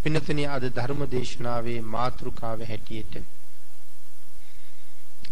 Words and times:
පින්නතනි 0.00 0.44
අද 0.46 0.64
ධර්ම 0.70 1.00
දේශනාවේ 1.08 1.80
මාතෘකාව 1.88 2.60
හැටියට 2.64 3.14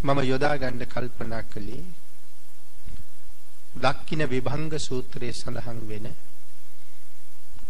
මම 0.00 0.18
යොදා 0.22 0.56
ගන්න 0.56 0.84
කල්පනා 0.86 1.42
කළේ 1.44 1.84
දක්කින 3.76 4.22
විභංග 4.26 4.72
සූත්‍රයේ 4.78 5.32
සඳහන් 5.34 5.80
වෙන 5.86 6.06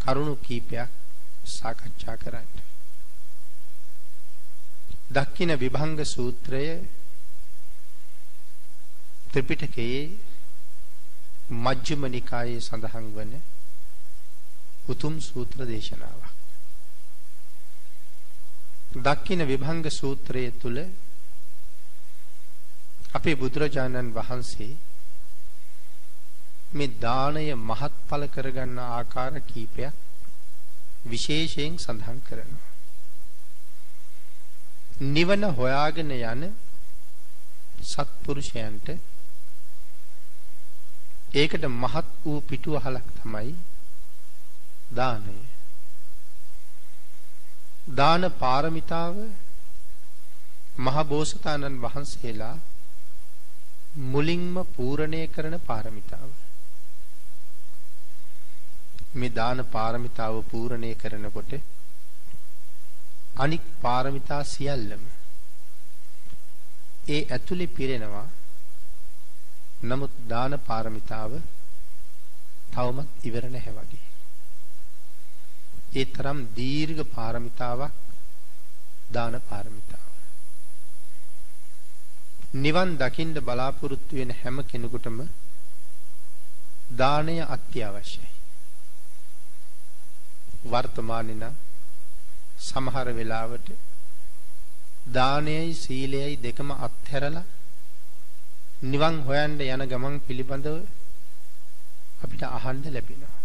කරුණු 0.01 0.35
කීපයක් 0.39 0.91
සාකච්ඡා 1.47 2.17
කරන්න. 2.17 2.49
දක්කින 5.11 5.53
විභංග 5.57 6.01
සූත්‍රය 6.07 6.65
ත්‍රිපිටකයේ 9.29 10.03
මජ්ක්‍ධිම 11.57 12.03
නිකායේ 12.07 12.61
සඳහන් 12.61 13.07
වන 13.15 13.33
උතුම් 14.89 15.15
සූත්‍ර 15.21 15.61
දේශනාවක්. 15.65 16.28
දක්කින 18.99 19.41
විභංග 19.45 19.85
සූත්‍රය 19.91 20.45
තුල 20.55 20.79
අපේ 23.13 23.37
බුදුරජාණන් 23.37 24.15
වහන්සේ 24.15 24.73
මේ 26.73 26.95
දාණය 26.99 27.45
මහත්ඵල 27.63 28.25
කරගන්න 28.29 28.79
ආකාර 28.89 29.35
කීපයක් 29.43 29.95
විශේෂයෙන් 31.05 31.79
සඳහන් 31.79 32.19
කරනවා. 32.23 32.67
නිවන 35.09 35.43
හොයාගෙන 35.53 36.11
යන 36.13 36.43
සත්පුරුෂයන්ට 37.83 38.89
ඒකට 41.35 41.65
මහත් 41.75 42.09
වූ 42.25 42.41
පිටුවහලක් 42.43 43.09
තමයි 43.17 43.55
දානය. 44.91 45.39
දාන 47.89 48.23
පාරමිතාව 48.33 49.15
මහ 50.79 50.97
බෝසතාණන් 51.05 51.81
වහන්සේලා 51.81 52.57
මුලින්ම 54.07 54.55
පූර්ණේ 54.67 55.27
කරන 55.27 55.55
පාරමිතාව. 55.61 56.31
මේ 59.15 59.31
දාන 59.31 59.65
පාරමිතාව 59.67 60.35
පූර්ණේ 60.45 60.95
කරනකොට 60.95 61.53
අනික් 63.37 63.65
පාරමිතා 63.81 64.43
සියල්ලම 64.45 65.03
ඒ 67.09 67.23
ඇතුලේ 67.27 67.67
පිරෙනවා. 67.69 68.27
නමුත් 69.83 70.13
දාන 70.29 70.53
පාරමිතාව 70.61 71.33
තවමත් 72.73 73.11
ඉවර 73.25 73.45
නැහැ 73.47 73.75
වගේ. 73.75 74.08
ඒ 75.95 76.05
තරම් 76.05 76.39
දීර්ඝ 76.55 77.03
පාරමිතාවක් 77.15 77.93
දාන 79.13 79.35
පාරමිතාව. 79.49 80.07
නිවන් 82.55 82.97
දකින්න 82.97 83.35
බලාපොරොත්තු 83.41 84.17
වෙන 84.17 84.31
හැම 84.31 84.57
කෙනෙකුටම 84.63 85.19
දානය 86.97 87.41
අත්‍යවශ්‍යයි. 87.41 88.29
වර්තමානයේ 90.65 91.35
නම් 91.35 91.55
සමහර 92.59 93.09
වෙලාවට 93.13 93.69
දානයයි 95.13 95.75
සීලයයි 95.75 96.37
දෙකම 96.37 96.71
අත්හැරලා 96.71 97.47
නිවන් 98.83 99.17
හොයන්න 99.23 99.61
යන 99.61 99.83
ගමන් 99.89 100.21
පිළිබඳව 100.21 100.77
අපිට 102.25 102.43
අහන්න 102.43 102.83
ලැබෙනවා. 102.87 103.38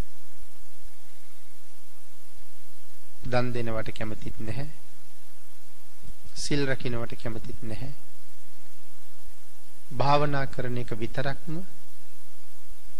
දන් 3.33 3.53
දෙනවට 3.53 3.89
කැමතිත් 3.91 4.39
නැහැ. 4.39 4.67
සිල් 6.35 6.61
රකින්නවට 6.65 7.21
කැමතිත් 7.21 7.61
නැහැ. 7.63 7.93
භාවනා 9.93 10.45
කරන 10.47 10.77
එක 10.77 10.91
විතරක්ම 10.95 11.55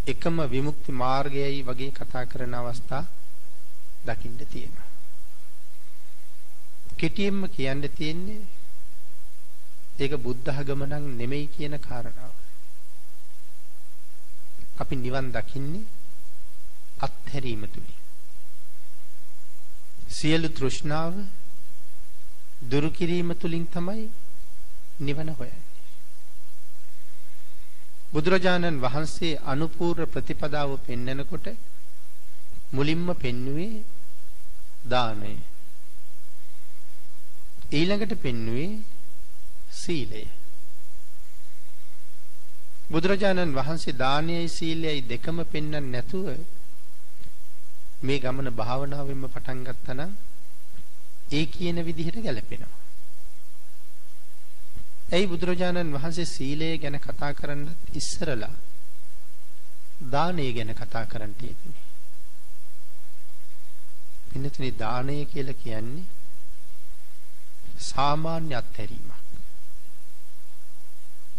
එකම 0.07 0.37
විමුක්ති 0.47 0.91
මාර්ගයයි 0.93 1.61
වගේ 1.63 1.91
කතා 1.91 2.25
කරන 2.25 2.53
අවස්ථා 2.53 3.03
දකින්න 4.05 4.39
තියෙනවා. 4.45 4.89
කෙටියෙන්ම 6.97 7.41
කියන්න 7.49 7.83
තියෙන්නේ 7.89 8.41
ඒක 9.99 10.13
බුද්ධ 10.17 10.59
ගමනක් 10.59 11.03
නෙමෙයි 11.13 11.47
කියන 11.47 11.75
කාරණාව. 11.79 12.33
අපි 14.79 14.95
නිවන් 14.97 15.27
දකින්නේ 15.31 15.89
අත්හැරීම 16.99 17.63
තුලින්. 17.67 18.02
සියලු 20.13 20.49
තෘෂ්ණාව 20.49 21.13
දුරු 22.69 22.89
කිරීම 22.91 23.29
තුලින් 23.33 23.65
තමයි 23.65 24.03
නිවන 24.99 25.29
හොයන්නේ. 25.29 25.63
බුදුරජාණන් 28.13 28.81
වහන්සේ 28.81 29.39
අනුපූර්ව 29.45 30.05
ප්‍රතිපදාව 30.05 30.69
පෙන්වනකොට 30.85 31.47
මුලින්ම 32.73 33.07
පෙන්වුවේ 33.15 33.83
දානය. 34.85 35.33
ඊළඟට 37.71 38.13
පෙන්වුවේ 38.15 38.71
සීලය. 39.73 40.23
බුදුරජාණන් 42.91 43.55
වහන්සේ 43.55 43.97
දානයයි 43.97 44.47
සීලයයි 44.47 45.01
දෙකම 45.01 45.37
පෙන්වන්න 45.43 45.91
නැතුව 45.91 46.27
මේ 48.03 48.19
ගමන 48.19 48.49
භාවනාවෙන්ම 48.51 49.25
පටන් 49.27 49.59
ගත්තා 49.63 49.95
නම් 49.95 50.11
ඒ 51.31 51.45
කියන 51.47 51.77
විදිහට 51.85 52.17
ගැලපෙනවා. 52.21 52.81
ඇයි 55.11 55.27
බුදුරජාණන් 55.27 55.93
වහන්සේ 55.93 56.25
සීලය 56.25 56.69
ගැන 56.77 56.97
කතා 56.99 57.31
කරන්න 57.33 57.63
ඉස්සරලා 57.93 58.53
දානය 60.09 60.47
ගැන 60.53 60.71
කතා 60.73 61.05
කරන්න 61.05 61.33
තියෙන්නේ. 61.33 61.83
පින්නතුනි 64.29 64.71
දානය 64.75 65.17
කියලා 65.25 65.53
කියන්නේ 65.55 66.05
සාමාන්‍ය 67.81 68.53
අත්හැරීමක්. 68.55 69.21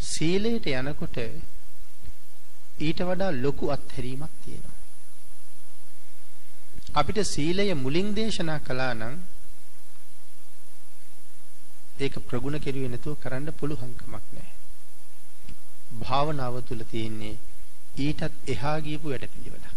සීලයට 0.05 0.67
යනකොට 0.73 1.17
ඊට 2.81 3.01
වඩා 3.01 3.33
ලොකු 3.35 3.65
අත්හැරීමක් 3.71 4.35
තියෙනවා. 4.45 4.74
අපිට 6.95 7.19
සීලය 7.27 7.75
මුලින් 7.77 8.09
දේශනා 8.15 8.61
කළා 8.61 8.93
නම් 8.95 9.15
ඒක 11.99 12.15
ප්‍රගුණ 12.23 12.59
කෙරුවේ 12.59 12.91
නැතුව 12.91 13.15
කරන්න 13.19 13.49
පුළුවන්කමක් 13.53 14.27
නැහැ. 14.33 14.53
භාවනාව 16.01 16.55
තුල 16.63 16.83
තියෙන්නේ 16.85 17.37
ඊටත් 17.99 18.23
එහා 18.49 18.77
ගියපු 18.81 19.07
වැඩපිළිවෙලක්. 19.09 19.75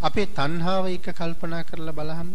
අපේ 0.00 0.26
තණ්හාව 0.32 0.84
එක 0.88 1.06
කල්පනා 1.12 1.62
කරලා 1.62 1.92
බලහම 1.92 2.30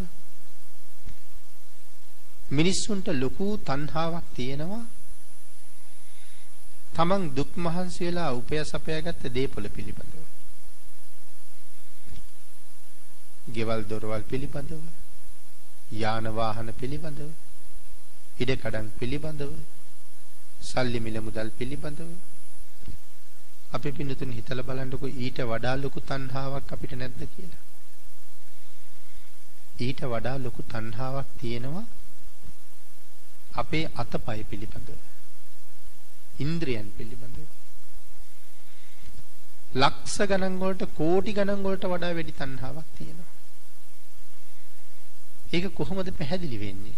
මිනිස්සුන්ට 2.52 3.08
ලොකු 3.16 3.48
තණ්හාවක් 3.60 4.26
තියෙනවා. 4.36 4.86
තමන් 6.94 7.24
දුක් 7.36 7.52
මහන්සි 7.58 8.02
වෙලා 8.02 8.31
උපයස 8.34 8.74
අපයාගත්ත 8.74 9.24
දේපොළ 9.30 9.68
පිළිබඳව. 9.70 10.19
ගෙවල් 13.56 13.82
දොරවල් 13.84 14.24
පිළිබඳව 14.32 14.84
යාන 15.94 16.26
වාහන 16.38 16.70
පිළිබඳව 16.74 17.30
ඉඩකඩම් 18.40 18.88
පිළිබඳව 19.00 19.54
සල්ලි 20.62 21.00
මිල 21.00 21.18
මුදල් 21.22 21.50
පිළිබඳව. 21.50 22.10
අපි 23.74 23.90
පින්නතුන් 23.92 24.32
හිතලා 24.32 24.68
බලන්නකො 24.68 25.08
ඊට 25.18 25.40
වඩා 25.52 25.76
ලොකු 25.76 26.00
තණ්හාවක් 26.02 26.74
අපිට 26.76 26.94
නැද්ද 26.94 27.22
කියලා. 27.34 27.64
ඊට 29.80 30.02
වඩා 30.13 30.38
ලොකු 30.38 30.62
තණ්හාවක් 30.63 31.30
තියෙනවා 31.40 31.86
අපේ 33.54 33.86
අතපය 33.95 34.40
පිළිබඳව 34.44 35.00
ඉන්ද්‍රියන් 36.40 36.88
පිළිබඳව. 36.98 37.48
ලක්ෂ 39.75 40.18
ගණන් 40.30 40.62
වලට 40.62 40.90
කෝටි 40.95 41.34
ගණන් 41.34 41.66
වලට 41.66 41.92
වඩා 41.94 42.16
වැඩි 42.16 42.40
තණ්හාවක් 42.40 42.88
තියෙනවා. 42.98 43.38
ඒක 45.54 45.66
කොහොමද 45.74 46.10
පැහැදිලි 46.12 46.57
වෙන්නේ? 46.60 46.98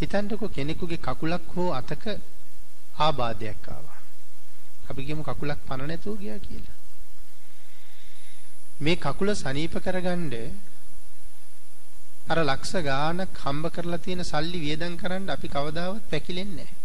හිතන්නකෝ 0.00 0.48
කෙනෙකුගේ 0.48 0.96
කකුලක් 0.98 1.46
හෝ 1.56 1.70
අතක 1.72 2.04
ආබාධයක් 2.98 3.68
ආවා. 3.68 3.98
අපි 4.90 5.06
කියමු 5.06 5.22
කකුලක් 5.22 5.60
පන 5.68 5.80
නැතුව 5.88 6.18
ගියා 6.18 6.38
කියලා. 6.38 6.76
මේ 8.80 8.96
කකුල 8.96 9.28
සනීප 9.34 9.74
කරගන්න 9.78 10.34
අර 12.28 12.38
ලක්ෂ 12.40 12.72
ගාණක් 12.82 13.38
හම්බ 13.44 13.64
කරලා 13.70 13.98
තියෙන 13.98 14.22
සල්ලි 14.24 14.58
වියදම් 14.60 14.94
කරන්න 14.96 15.30
අපි 15.30 15.48
කවදාවත් 15.48 16.04
පැකිලෙන්නේ 16.10 16.56
නැහැ. 16.56 16.84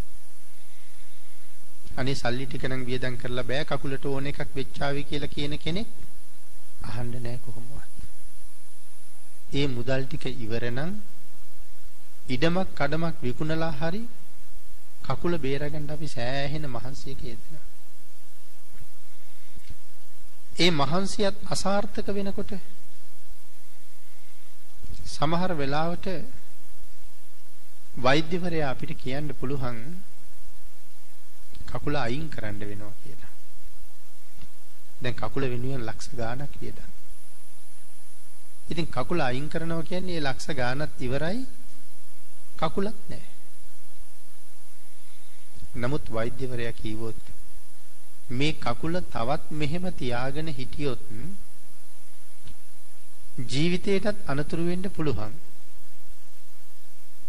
අනේ 1.98 2.16
සල්ලි 2.16 2.46
ටික 2.46 2.66
නම් 2.70 2.84
වියදම් 2.86 3.16
කරලා 3.18 3.44
බෑ 3.44 3.66
කකුලට 3.66 4.06
ඕන 4.06 4.28
එකක් 4.28 4.56
වෙච්චාවි 4.56 5.04
කියලා 5.04 5.34
කියන 5.36 5.54
කෙනෙක් 5.58 5.90
අහන්න 6.84 7.12
නැහැ 7.16 7.44
කොහොමවත්. 7.46 7.71
ඒ 9.52 9.68
මුදල් 9.68 10.04
ටික 10.04 10.26
ඉවර 10.38 10.64
නම් 10.70 10.92
ඉඩමක් 12.30 12.70
කඩමක් 12.76 13.16
විකුණලා 13.22 13.74
හරි 13.74 14.04
කකුල 15.04 15.34
බේරගන්න 15.38 15.90
අපි 15.90 16.08
සෑහෙන 16.08 16.66
මහන්සියක 16.68 17.20
යෙදෙනවා. 17.22 17.66
ඒ 20.58 20.72
මහන්සියත් 20.72 21.36
අසාර්ථක 21.48 22.08
වෙනකොට 22.10 22.52
සමහර 25.12 25.52
වෙලාවට 25.54 26.08
වෛද්‍යවරයා 27.98 28.70
අපිට 28.70 28.92
කියන්න 28.98 29.28
පුළුවන් 29.34 29.78
කකුල 31.68 31.96
අයින් 31.98 32.28
කරන්න 32.30 32.60
වෙනවා 32.62 32.96
කියලා. 33.02 33.34
දැන් 35.02 35.16
කකුල 35.16 35.44
වෙනුවෙන් 35.46 35.86
ලක්ෂ 35.86 36.10
ගාණක් 36.14 36.54
වියදම්. 36.62 36.91
ඉතින් 38.72 38.88
කකුල 38.88 39.20
අයින් 39.22 39.48
කරනවා 39.50 39.84
කියන්නේ 39.84 40.18
ඒ 40.18 40.22
ලක්ෂ 40.22 40.48
ගාණත් 40.54 40.94
ඉවරයි 41.00 41.40
කකුලක් 42.58 42.98
නැහැ. 43.10 43.30
නමුත් 45.76 46.06
වෛද්‍යවරයා 46.10 46.74
කිව්වොත් 46.74 47.22
මේ 48.32 48.54
කකුල 48.56 48.96
තවත් 49.10 49.44
මෙහෙම 49.54 49.86
තියාගෙන 49.94 50.50
හිටියොත් 50.50 51.02
ජීවිතේටත් 53.46 54.28
අනතුරු 54.28 54.64
වෙන්න 54.66 54.86
පුළුවන්. 54.90 55.34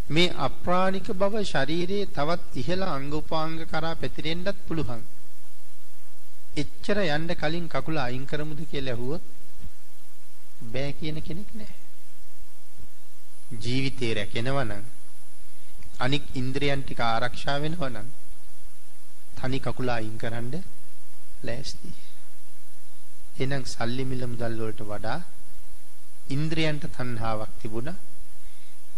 මේ 0.08 0.34
අප්‍රාණික 0.40 1.08
බව 1.14 1.34
ශරීරයේ 1.44 2.10
තවත් 2.10 2.56
ඉහළ 2.56 2.82
අංග 2.86 3.12
උපාංග 3.12 3.58
කරා 3.66 3.94
පැතිරෙන්නත් 3.96 4.58
පුළුවන්. 4.66 5.02
එච්චර 6.56 6.98
යන්න 7.08 7.30
කලින් 7.34 7.66
කකුල 7.68 7.96
අයින් 7.98 8.26
කරමුද 8.26 8.60
කියලා 8.70 8.94
ඇහුවොත් 8.94 9.22
බෑ 10.62 10.92
කියන 10.92 11.18
කෙනෙක් 11.22 11.50
නැහැ. 11.54 11.80
ජීවිතේ 13.58 14.12
රැකෙනවා 14.14 14.64
නම් 14.64 14.84
අනික් 15.98 16.24
ඉන්ද්‍රයන් 16.34 16.82
ටික 16.82 17.00
ආරක්ෂා 17.00 17.58
වෙනවා 17.58 17.90
නම් 17.90 18.08
තනි 19.36 19.58
කකුල 19.60 19.88
අයින් 19.88 20.16
කරන්න 20.18 20.54
ලෑස්ති. 21.44 21.90
එහෙනම් 23.38 23.64
සල්ලි 23.64 24.04
මිල 24.04 24.22
මුදල් 24.26 24.56
වලට 24.60 24.82
වඩා 24.82 25.18
ඉන්ද්‍රයන්ට 26.28 26.84
තණ්හාවක් 26.88 27.52
තිබුණා. 27.60 27.98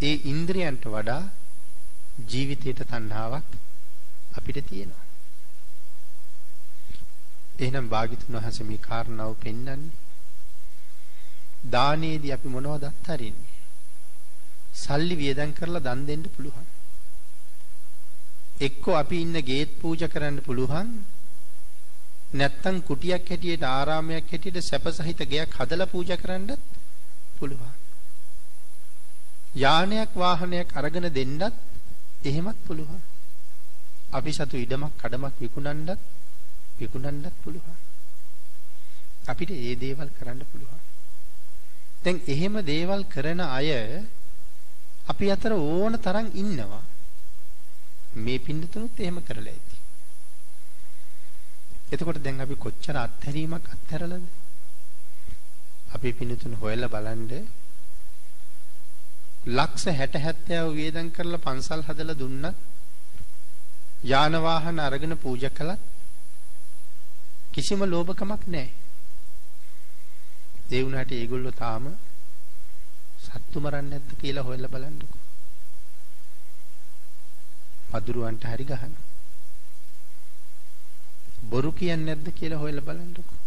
ඒ 0.03 0.15
ඉන්ද්‍රයන්ට 0.25 0.85
වඩා 0.87 1.23
ජීවිතයට 2.31 2.81
තණ්හාවක් 2.85 3.49
අපිට 4.35 4.59
තියෙනවා. 4.69 5.05
එහෙනම් 7.59 7.87
භාග්‍යතුන් 7.89 8.37
වහන්සේ 8.37 8.67
මේ 8.67 8.79
කාරණාව 8.79 9.33
පෙන්වන්නේ 9.37 10.04
දානයේදී 11.71 12.33
අපි 12.33 12.49
මොනවද 12.49 12.85
අත්හරින්නේ? 12.85 13.53
සල්ලි 14.75 15.15
වියදම් 15.17 15.51
කරලා 15.53 15.81
දන් 15.81 16.07
දෙන්න 16.07 16.25
පුළුවන්. 16.37 16.67
එක්කෝ 18.61 18.95
අපි 18.95 19.21
ඉන්න 19.21 19.37
ගේට් 19.43 19.73
පූජා 19.81 20.09
කරන්න 20.09 20.39
පුළුවන්. 20.41 20.89
නැත්තම් 22.35 22.77
කුටියක් 22.81 23.29
හැටියට 23.29 23.65
ආරාමයක් 23.65 24.31
හැටියට 24.31 24.63
සැපසහිත 24.63 25.21
ගෙයක් 25.25 25.51
හදලා 25.59 25.87
පූජා 25.87 26.17
කරන්නත් 26.17 26.61
පුළුවන්. 27.39 27.75
යානයක් 29.55 30.11
වාහනයක් 30.15 30.77
අරගෙන 30.77 31.09
දෙන්නත් 31.13 31.55
එහෙමත් 32.25 32.59
පුළුවන්. 32.67 33.03
අපි 34.13 34.33
සතු 34.33 34.57
ඉඩමක් 34.57 34.95
කඩමක් 34.99 35.35
විකුණන්නත් 35.41 36.01
විකුණන්නත් 36.79 37.35
පුළුවන්. 37.43 37.79
අපිට 39.27 39.51
ඒ 39.51 39.75
දේවල් 39.77 40.09
කරන්න 40.11 40.43
පුළුවන්. 40.51 40.84
දැන් 42.05 42.17
එහෙම 42.27 42.55
දේවල් 42.63 43.03
කරන 43.05 43.41
අය 43.51 43.71
අපි 45.07 45.27
අතර 45.31 45.53
ඕන 45.55 45.95
තරම් 45.99 46.27
ඉන්නවා. 46.35 46.83
මේ 48.17 48.39
පින්නතුනුත් 48.39 48.99
එහෙම 48.99 49.19
කරලා 49.23 49.53
ඇති. 49.53 49.77
එතකොට 51.93 52.23
දැන් 52.23 52.41
අපි 52.41 52.57
කොච්චර 52.57 52.97
අත්හැරීමක් 52.97 53.67
අත්හැරලාද? 53.69 54.25
අපි 55.95 56.09
පින්නතුන 56.13 56.55
හොයලා 56.55 56.89
බලන්න 56.89 57.33
ලක්ෂ 59.49 59.85
60 59.95 60.21
70 60.21 60.71
වියදම් 60.73 61.09
කරලා 61.11 61.39
පන්සල් 61.39 61.83
හදලා 61.83 62.15
දුන්නත් 62.15 62.57
යාන 64.03 64.35
වාහන 64.39 64.79
අරගෙන 64.81 65.17
පූජා 65.17 65.51
කළත් 65.51 65.83
කිසිම 67.53 67.81
ලෝභකමක් 67.85 68.43
නැහැ. 68.47 68.84
ඒ 70.65 70.83
වුණාට 70.83 71.13
ඒගොල්ලෝ 71.13 71.53
තාම 71.53 71.85
සත්තු 73.25 73.61
මරන්නේ 73.61 73.91
නැද්ද 73.91 74.11
කියලා 74.21 74.45
හොයලා 74.45 74.71
බලන්නකෝ. 74.71 75.23
මදුරුවන්ට 77.93 78.45
හරි 78.45 78.65
ගහනවා. 78.65 79.05
බොරු 81.45 81.71
කියන්නේ 81.73 82.07
නැද්ද 82.07 82.29
කියලා 82.33 82.59
හොයලා 82.59 82.85
බලන්නකෝ. 82.85 83.39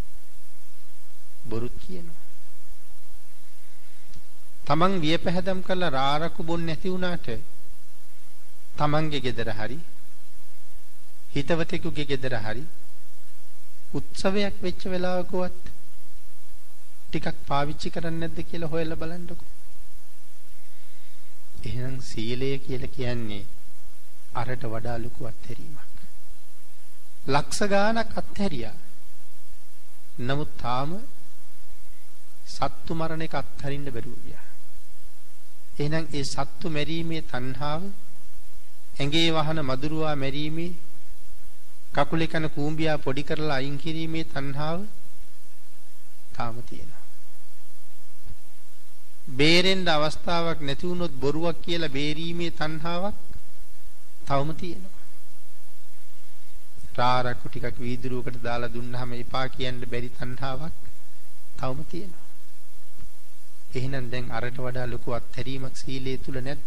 බොරුත් 1.46 1.76
කියනවා. 1.80 2.22
තමන් 4.66 5.00
වියපැහැදම් 5.02 5.60
කරලා 5.62 5.92
රාරකු 5.92 6.44
බොන්නේ 6.44 6.68
නැති 6.68 6.90
වුණාට 6.90 7.28
තමන්ගේ 8.78 9.22
ගෙදර 9.22 9.50
හරි 9.52 9.80
හිතවතෙකුගේ 11.34 12.06
ගෙදර 12.06 12.36
හරි 12.40 12.64
උත්සවයක් 13.94 14.56
වෙච්ච 14.62 14.82
වෙලාවකවත් 14.86 15.77
ටිකක් 17.08 17.38
පාවිච්චි 17.48 17.90
කරන්නේ 17.90 18.20
නැද්ද 18.20 18.40
කියලා 18.50 18.70
හොයලා 18.70 18.96
බලන්නකෝ. 18.96 19.52
එහෙනම් 21.66 21.96
සීලය 22.02 22.50
කියලා 22.58 22.96
කියන්නේ 22.96 23.44
අරට 24.34 24.64
වඩා 24.64 24.98
ලොකු 24.98 25.22
අත්හැරීමක්. 25.26 25.96
ලක්ෂ 27.28 27.60
ගාණක් 27.68 28.18
අත්හැරියා. 28.18 28.76
නමුත් 30.20 30.52
තාම 30.58 30.92
සත්තු 32.48 32.92
මරණ 32.96 33.22
එක 33.22 33.36
අත්හරින්න 33.36 33.88
බැරුව 33.92 34.20
ගියා. 34.26 34.46
එහෙනම් 35.80 36.06
ඒ 36.14 36.24
සත්තු 36.24 36.68
මැරීමේ 36.70 37.22
තණ්හාව 37.22 37.82
ඇඟේ 39.00 39.30
වහන 39.32 39.60
මදුරුවා 39.62 40.16
මැරීමේ 40.16 40.72
කකුලේ 41.94 42.28
කන 42.28 42.50
කූඹියා 42.50 42.98
පොඩි 42.98 43.24
කරලා 43.24 43.60
අයින් 43.62 43.78
කිරීමේ 43.78 44.24
තණ්හාව 44.24 44.80
තාම 46.36 46.56
තියෙනවා. 46.64 46.97
බේරෙන්න 49.28 49.88
අවස්ථාවක් 49.88 50.60
නැති 50.62 50.88
වුණොත් 50.88 51.14
බොරුවක් 51.14 51.58
කියලා 51.62 51.90
බේරීමේ 51.90 52.52
තණ්හාවක් 52.52 53.18
තවම 54.26 54.50
තියෙනවා. 54.56 54.96
රාරක්කු 56.96 57.50
ටිකක් 57.50 57.78
වීදුරුවකට 57.78 58.40
දාලා 58.42 58.70
දුන්නාම 58.70 59.12
එපා 59.14 59.48
කියන්න 59.50 59.84
බැරි 59.86 60.10
තණ්හාවක් 60.10 60.74
තවම 61.58 61.80
තියෙනවා. 61.84 62.26
එහෙනම් 63.76 64.10
දැන් 64.10 64.32
අරට 64.32 64.58
වඩා 64.58 64.88
ලොකු 64.88 65.10
අත්හැරීමක් 65.12 65.76
සීලයේ 65.78 66.18
තුල 66.18 66.40
නැද්ද? 66.40 66.66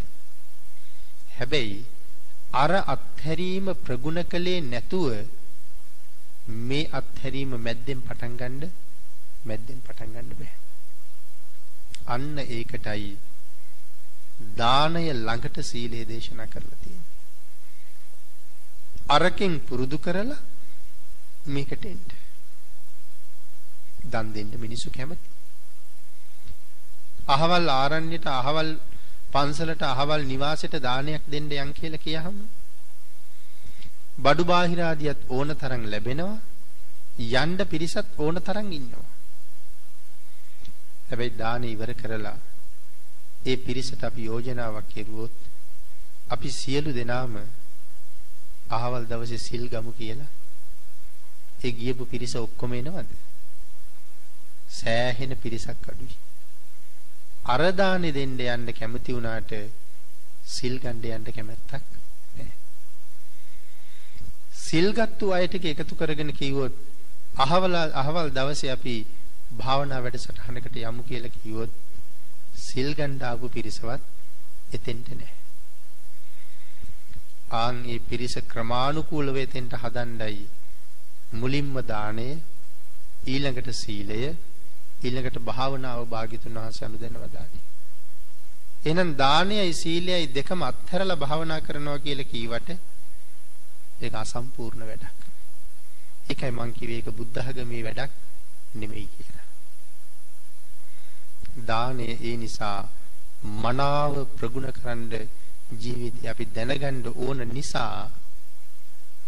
හැබැයි 1.38 1.80
අර 2.52 2.72
අත්හැරීම 2.86 3.66
ප්‍රගුණ 3.84 4.20
කළේ 4.24 4.60
නැතුව 4.62 5.08
මේ 6.66 6.90
අත්හැරීම 6.92 7.52
මැද්දෙන් 7.58 8.00
පටන් 8.02 8.34
ගන්න 8.36 8.72
මැද්දෙන් 9.44 9.80
පටන් 9.80 10.12
ගන්න 10.14 10.34
බෑ. 10.34 10.59
අන්න 12.06 12.38
ඒකටයි 12.38 13.18
දානය 14.56 15.04
ළඟට 15.14 15.58
සීලය 15.62 16.04
දේශනා 16.04 16.46
කරලා 16.46 16.78
තියෙන්නේ. 16.78 17.08
අරකින් 19.08 19.60
පුරුදු 19.60 19.98
කරලා 19.98 20.38
මේකට 21.46 21.84
එන්න. 21.84 22.04
දන් 24.04 24.32
දෙන්න 24.32 24.52
මිනිස්සු 24.58 24.90
කැමති. 24.90 25.28
අහවල් 27.28 27.68
ආරණ්‍යට 27.70 28.26
අහවල් 28.28 28.70
පන්සලට 29.32 29.82
අහවල් 29.84 30.22
නිවාසයට 30.24 30.74
දානයක් 30.80 31.22
දෙන්න 31.26 31.50
යන් 31.52 31.72
කියලා 31.72 31.98
කියහම 31.98 32.36
බඩු 34.18 34.44
බාහිර 34.44 34.80
ආදියත් 34.82 35.20
ඕන 35.28 35.54
තරම් 35.54 35.82
ලැබෙනවා 35.86 36.38
යන්න 37.36 37.58
පිරිසත් 37.66 38.08
ඕන 38.18 38.36
තරම් 38.40 38.68
ඉන්නවා 38.72 39.09
හැබැයි 41.10 41.36
දාන 41.36 41.62
ඉවර 41.64 41.92
කරලා 41.94 42.38
ඒ 43.46 43.56
පිරිසට 43.58 44.02
අපි 44.04 44.22
යෝජනාවක් 44.24 44.86
කෙරුවොත් 44.88 45.36
අපි 46.30 46.48
සියලු 46.50 46.90
දෙනාම 46.92 47.34
අහවල් 48.70 49.04
දවසේ 49.06 49.38
සිල් 49.38 49.64
ගමු 49.68 49.92
කියලා 49.92 50.30
ඒ 51.62 51.72
ගියපු 51.72 52.04
පිරිස 52.06 52.34
ඔක්කොම 52.36 52.72
එනවද? 52.72 53.10
සෑහෙන 54.70 55.32
පිරිසක් 55.36 55.88
අඩුයි. 55.88 56.16
අර 57.44 57.60
දානේ 57.72 58.12
දෙන්න 58.12 58.38
යන්න 58.46 58.72
කැමති 58.72 59.12
වුණාට 59.12 59.52
සිල් 60.46 60.74
ගන්න 60.78 61.04
යන්න 61.08 61.26
කැමැත්තක් 61.28 61.72
නැහැ. 61.72 62.48
සිල් 64.60 64.88
ගත්තු 64.92 65.32
අයට 65.32 65.54
එකතු 65.64 65.94
කරගෙන 65.96 66.32
කිව්වොත් 66.32 66.74
අහවල 67.38 67.74
අහවල් 67.94 68.30
දවසේ 68.30 68.72
අපි 68.72 68.96
භාවනා 69.50 70.00
වැඩසටහනකට 70.00 70.76
යමු 70.82 71.02
කියලා 71.02 71.36
කිව්වොත් 71.36 71.72
සිල් 72.58 72.88
ගන්න 72.94 73.22
ආපු 73.22 73.48
පිරිසවත් 73.48 74.02
එතෙන්ට 74.72 75.08
නැහැ. 75.10 75.38
ආන් 77.54 77.76
මේ 77.82 77.98
පිරිස 78.00 78.34
ක්‍රමානුකූලව 78.48 79.36
එතෙන්ට 79.38 79.72
හදණ්ඩයි 79.74 80.44
මුලින්ම 81.32 81.74
දාණය 81.84 82.28
ඊළඟට 83.26 83.70
සීලය 83.74 84.20
ඊළඟට 85.02 85.38
භාවනාව 85.40 86.00
භාග්‍යතුන් 86.06 86.54
වහන්සේ 86.56 86.86
අනුදැනව 86.86 87.26
දාන්නේ. 87.28 87.64
එහෙනම් 88.82 89.10
දානයයි 89.16 89.72
සීලයයි 89.74 90.26
දෙකම 90.28 90.62
අත්හැරලා 90.62 91.16
භාවනා 91.16 91.60
කරනවා 91.60 91.98
කියලා 91.98 92.24
කීවට 92.26 92.70
ඒක 94.00 94.14
අසම්පූර්ණ 94.14 94.82
වැඩක්. 94.82 95.20
ඒකයි 96.30 96.52
මං 96.52 96.72
කිව්වේ 96.72 96.98
ඒක 96.98 97.10
බුද්ධ 97.12 97.38
ධර්මයේ 97.48 97.86
වැඩක් 97.86 98.12
නෙමෙයි 98.74 99.08
කියලා. 99.08 99.39
දානය 101.56 102.06
ඒ 102.20 102.36
නිසා 102.36 102.88
මනාව 103.42 104.14
ප්‍රගුණ 104.36 104.72
කරන්න 104.72 105.12
ජීවිතය 105.72 106.28
අපි 106.28 106.44
දැනගන්න 106.46 107.06
ඕන 107.16 107.38
නිසා 107.48 108.10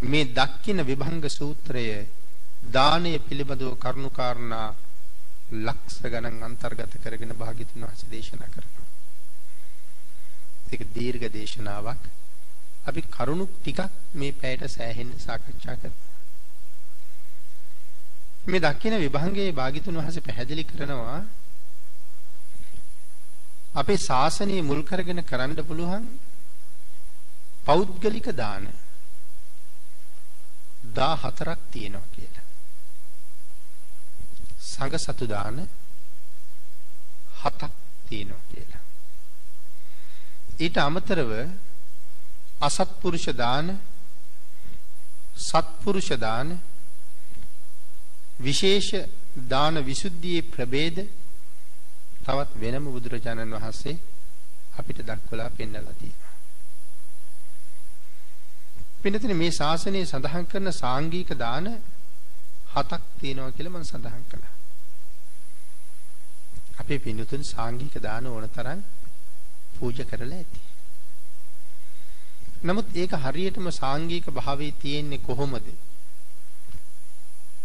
මේ 0.03 0.25
දක්කින 0.27 0.79
විභංග 0.83 1.25
සූත්‍රය 1.31 1.85
දානය 2.69 3.19
පිළිබඳව 3.19 3.77
කරුණුකාරණා 3.77 4.75
ලක්ෂ 5.51 6.01
ගණන් 6.03 6.43
අන්තර්ගත 6.43 6.95
කරගෙන 6.99 7.35
භාග්‍යතුන් 7.35 7.83
වහන්සේ 7.83 8.11
දේශනා 8.11 8.49
කරනවා. 8.49 8.89
ඒක 10.71 10.83
දීර්ඝ 10.93 11.29
දේශනාවක්. 11.31 12.03
අපි 12.87 13.03
කරුණු 13.09 13.47
ටිකක් 13.49 13.81
මේ 14.13 14.33
පැයට 14.33 14.65
සෑහෙන්න 14.69 15.13
සාකච්ඡා 15.19 15.77
කරමු. 15.77 16.01
මේ 18.45 18.61
දක්කින 18.61 18.95
විභංගයේ 18.97 19.53
භාග්‍යතුන් 19.53 19.97
වහන්සේ 19.97 20.21
පැහැදිලි 20.21 20.65
කරනවා 20.65 21.21
අපේ 23.75 23.99
ශාසනය 23.99 24.61
මුල් 24.63 24.83
කරගෙන 24.83 25.21
කරන්න 25.23 25.61
පුළුවන් 25.63 26.05
පෞද්ගලික 27.65 28.29
දාන 28.35 28.69
14ක් 30.95 31.57
තියෙනවා 31.71 32.09
කියලා. 32.11 32.47
සංඝ 34.63 34.99
සතු 34.99 35.27
දාන 35.27 35.57
7ක් 37.41 37.71
තියෙනවා 38.09 38.45
කියලා. 38.51 38.83
ඊට 40.59 40.77
අමතරව 40.79 41.31
අසත්පුරුෂ 42.61 43.27
දාන 43.35 43.67
සත්පුරුෂ 45.39 46.11
දාන 46.19 46.61
විශේෂ 48.39 49.09
දාන 49.49 49.75
විසුද්ධියේ 49.81 50.43
ප්‍රභේද 50.45 50.97
තවත් 52.23 52.51
වෙනම 52.57 52.85
බුදුරජාණන් 52.87 53.55
වහන්සේ 53.55 53.97
අපිට 54.75 54.99
දක්වලා 55.03 55.51
පෙන්වලා 55.51 55.95
තියෙනවා. 55.95 56.33
පින්නතනේ 59.03 59.35
මේ 59.35 59.53
ශාසනයේ 59.53 60.05
සඳහන් 60.05 60.45
කරන 60.47 60.73
සාංගික 60.75 61.31
දාන 61.37 61.67
හතක් 62.73 63.03
තියෙනවා 63.19 63.53
කියලා 63.53 63.73
මම 63.73 63.85
සඳහන් 63.85 64.25
කළා. 64.27 64.55
අපේ 66.79 66.99
පින්නතුන් 67.01 67.45
සාංගික 67.45 67.95
දාන 68.01 68.27
ඕන 68.27 68.49
තරම් 68.51 68.81
පූජා 69.75 70.07
කරලා 70.07 70.37
ඇති. 70.37 70.61
නමුත් 72.63 72.87
ඒක 72.97 73.13
හරියටම 73.19 73.67
සාංගික 73.73 74.27
භාවයේ 74.33 74.79
තියෙන්නේ 74.81 75.19
කොහොමද? 75.21 75.67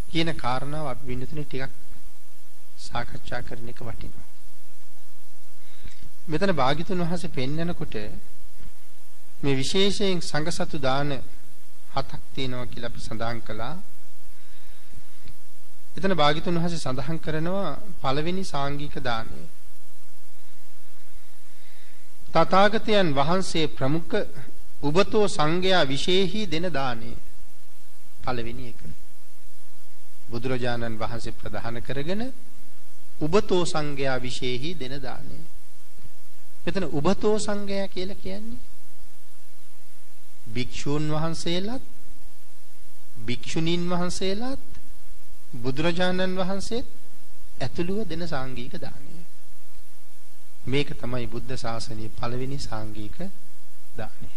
කියන 0.10 0.30
කාරණාව 0.36 0.88
අපි 0.88 1.04
වින්නතුනේ 1.06 1.46
ටිකක් 1.46 1.74
සාකච්ඡා 2.80 3.42
කරන 3.44 3.70
එක 3.70 3.80
වටිනවා. 3.82 4.28
මෙතන 6.28 6.52
භාග්‍යතුන් 6.54 7.00
වහන්සේ 7.02 7.30
පෙන්නකොට 7.30 7.96
මේ 9.42 9.56
විශේෂයෙන් 9.56 10.20
සංඝසතු 10.22 10.78
දාන 10.80 11.10
හතක් 11.94 12.22
තියෙනවා 12.34 12.66
කියලා 12.66 12.90
අපි 12.90 13.00
සඳහන් 13.00 13.40
කළා. 13.42 13.76
එතන 15.98 16.14
භාග්‍යතුන් 16.14 16.58
වහන්සේ 16.58 16.80
සඳහන් 16.80 17.20
කරනවා 17.20 17.72
පළවෙනි 18.02 18.44
සාංගික 18.46 18.96
දානය. 19.02 19.40
තථාගතයන් 22.34 23.08
වහන්සේ 23.14 23.68
ප්‍රමුඛ 23.70 24.16
උබතෝ 24.82 25.26
සංඝයා 25.30 25.84
විශේෂී 25.86 26.46
දෙන 26.46 26.66
දානය. 26.72 27.12
පළවෙනි 28.24 28.66
එක. 28.68 28.82
බුදුරජාණන් 30.30 30.98
වහන්සේ 30.98 31.32
ප්‍රධාන 31.34 31.78
කරගෙන 31.82 32.24
උබතෝ 33.22 33.64
සංඝයා 33.66 34.18
විශේෂී 34.20 34.76
දෙන 34.76 34.96
දානය. 35.02 35.40
මෙතන 36.68 36.86
උබතෝ 36.92 37.36
සංඝයා 37.40 37.88
කියලා 37.88 38.18
කියන්නේ 38.18 38.64
භික්ෂූන් 40.54 41.06
වහන්සේලාත් 41.10 41.84
භික්ෂුණීන් 43.28 43.84
වහන්සේලාත් 43.90 44.60
බුදුරජාණන් 45.56 46.36
වහන්සේත් 46.36 46.88
ඇතුළුව 47.62 48.00
දෙන 48.06 48.28
සාංගික 48.28 48.74
දානය. 48.78 49.16
මේක 50.66 50.90
තමයි 50.94 51.28
බුද්ධ 51.28 51.56
ශාසනයේ 51.56 52.12
පළවෙනි 52.12 52.60
සාංගික 52.60 53.18
දානය. 53.96 54.30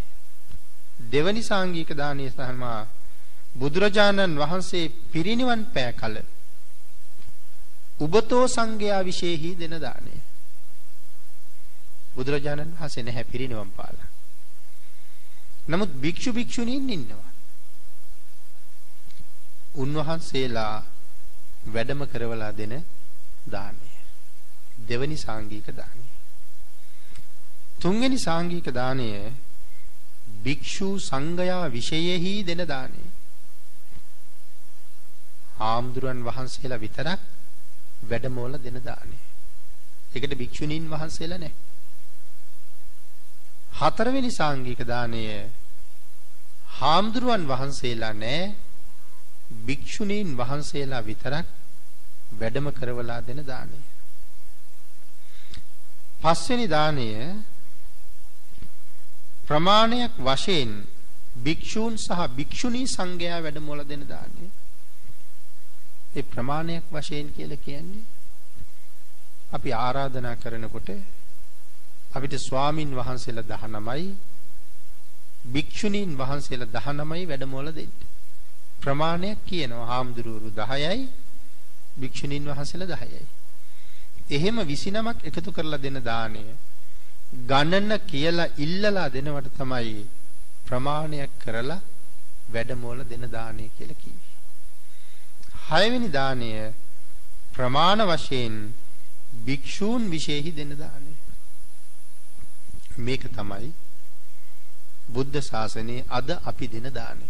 දෙවනි 1.11 1.43
සාංගික 1.43 1.91
දානය 1.95 2.31
තමයි 2.31 2.73
බුදුරජාණන් 3.55 4.39
වහන්සේ 4.39 4.93
පිරිනිවන් 5.13 5.63
පෑ 5.67 5.93
කල 5.93 6.17
උබතෝ 8.01 8.45
සංඝයා 8.49 9.03
විශේෂී 9.03 9.57
දෙන 9.57 9.81
දාණය. 9.81 10.30
බුදුරජාණන් 12.15 12.75
වහන්සේ 12.75 13.03
නැහැ 13.03 13.25
පිරිනිවන් 13.25 13.71
පාලා. 13.71 14.09
නමුත් 15.69 15.91
භික්ෂු 15.97 16.31
භික්ෂුණීන් 16.33 16.91
ඉන්නවා. 16.91 17.31
උන්වහන්සේලා 19.75 20.77
වැඩම 21.67 22.01
කරවලා 22.07 22.53
දෙන 22.53 22.75
දානය. 23.47 23.91
දෙවනි 24.81 25.17
සාංගික 25.17 25.67
දානය. 25.73 26.05
තුන්වෙනි 27.81 28.19
සාංගික 28.19 28.67
දානය 28.73 29.09
භික්ෂු 30.45 30.89
සංඝයා 31.01 31.65
විශේෂෙහි 31.69 32.35
දෙන 32.45 32.63
දානය. 32.67 33.03
ආම්දුරන් 35.63 36.21
වහන්සේලා 36.25 36.79
විතරක් 36.79 37.21
වැඩමවල 38.03 38.55
දෙන 38.59 38.79
දානය. 38.83 39.19
ඒකට 40.15 40.33
භික්ෂුණීන් 40.35 40.85
වහන්සේලා 40.89 41.39
නැහැ. 41.39 41.70
හතරවෙනි 43.81 44.31
සාංගික 44.31 44.81
දාණය 44.85 45.25
හාමුදුරුවන් 46.73 47.45
වහන්සේලා 47.47 48.15
නෑ 48.15 48.43
භික්ෂුණීන් 49.67 50.37
වහන්සේලා 50.37 51.03
විතරක් 51.03 51.47
වැඩම 52.33 52.67
කරවලා 52.71 53.21
දෙන 53.21 53.41
දාණය. 53.43 53.81
පස්වෙනි 56.21 56.67
දාණය 56.69 57.09
ප්‍රමාණයක් 59.47 60.15
වශයෙන් 60.19 60.73
භික්ෂූන් 61.37 61.95
සහ 61.97 62.21
භික්ෂුණී 62.31 62.87
සංඝයා 62.87 63.41
වැඩමවල 63.41 63.81
දෙන 63.85 64.03
දාණය. 64.07 64.47
ඒ 66.13 66.23
ප්‍රමාණයක් 66.25 66.85
වශයෙන් 66.93 67.29
කියලා 67.33 67.57
කියන්නේ 67.59 68.09
අපි 69.53 69.71
ආරාධනා 69.79 70.37
කරනකොට 70.37 70.89
අපිට 72.11 72.35
ස්වාමින් 72.39 72.91
වහන්සේලා 72.95 73.45
19යි 73.45 74.07
භික්ෂුණීන් 75.47 76.13
වහන්සේලා 76.19 76.71
19යි 76.79 77.27
වැඩමවල 77.27 77.69
දෙන්න. 77.73 77.93
ප්‍රමාණයක් 78.81 79.39
කියනවා 79.47 79.87
හාමුදුරුවරු 79.87 80.51
10යි 80.53 81.01
භික්ෂුණීන් 82.01 82.45
වහන්සේලා 82.45 82.91
10යි. 82.95 83.23
එහෙම 84.31 84.57
29ක් 84.63 85.19
එකතු 85.25 85.51
කරලා 85.53 85.79
දෙන 85.79 85.99
දාණය 86.03 86.45
ගණන 87.43 87.93
කියලා 88.07 88.53
ඉල්ලලා 88.57 89.09
දෙනවට 89.09 89.55
තමයි 89.59 90.03
ප්‍රමාණයක් 90.67 91.33
කරලා 91.39 91.81
වැඩමවල 92.53 93.01
දෙන 93.05 93.25
දාණය 93.29 93.65
කියලා 93.77 94.01
කිව්වේ. 94.03 94.35
හයවෙනි 95.69 96.09
දාණය 96.11 96.51
ප්‍රමාණ 97.55 98.01
වශයෙන් 98.09 98.57
භික්ෂූන් 99.47 100.03
විශේෂයි 100.11 100.53
දෙන 100.53 100.73
දාණය. 100.77 101.10
මේක 102.99 103.23
තමයි 103.29 103.73
බුද්ධ 105.09 105.41
ශාසනයේ 105.41 106.07
අද 106.09 106.29
අපි 106.43 106.67
දෙන 106.69 106.89
දාණය. 106.91 107.29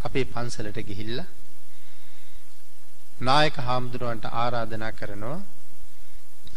අපේ 0.00 0.24
පන්සලට 0.24 0.78
ගිහිල්ලා 0.82 1.28
නායක 3.20 3.56
හාමුදුරුවන්ට 3.58 4.26
ආරාධනා 4.34 4.92
කරනවා 4.92 5.40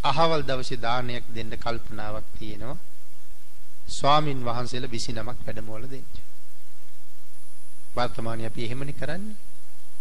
අහවල් 0.04 0.44
දවසේ 0.44 0.78
දානයක් 0.78 1.26
දෙන්න 1.30 1.54
කල්පනාවක් 1.58 2.28
තියෙනවා 2.38 2.78
ස්වාමින් 3.90 4.40
වහන්සේලා 4.42 4.90
29ක් 4.90 5.46
වැඩමවල 5.46 5.86
දෙන්න. 5.88 6.06
වර්තමානයේ 7.96 8.48
අපි 8.48 8.66
එහෙමනේ 8.66 8.94
කරන්නේ. 8.94 9.36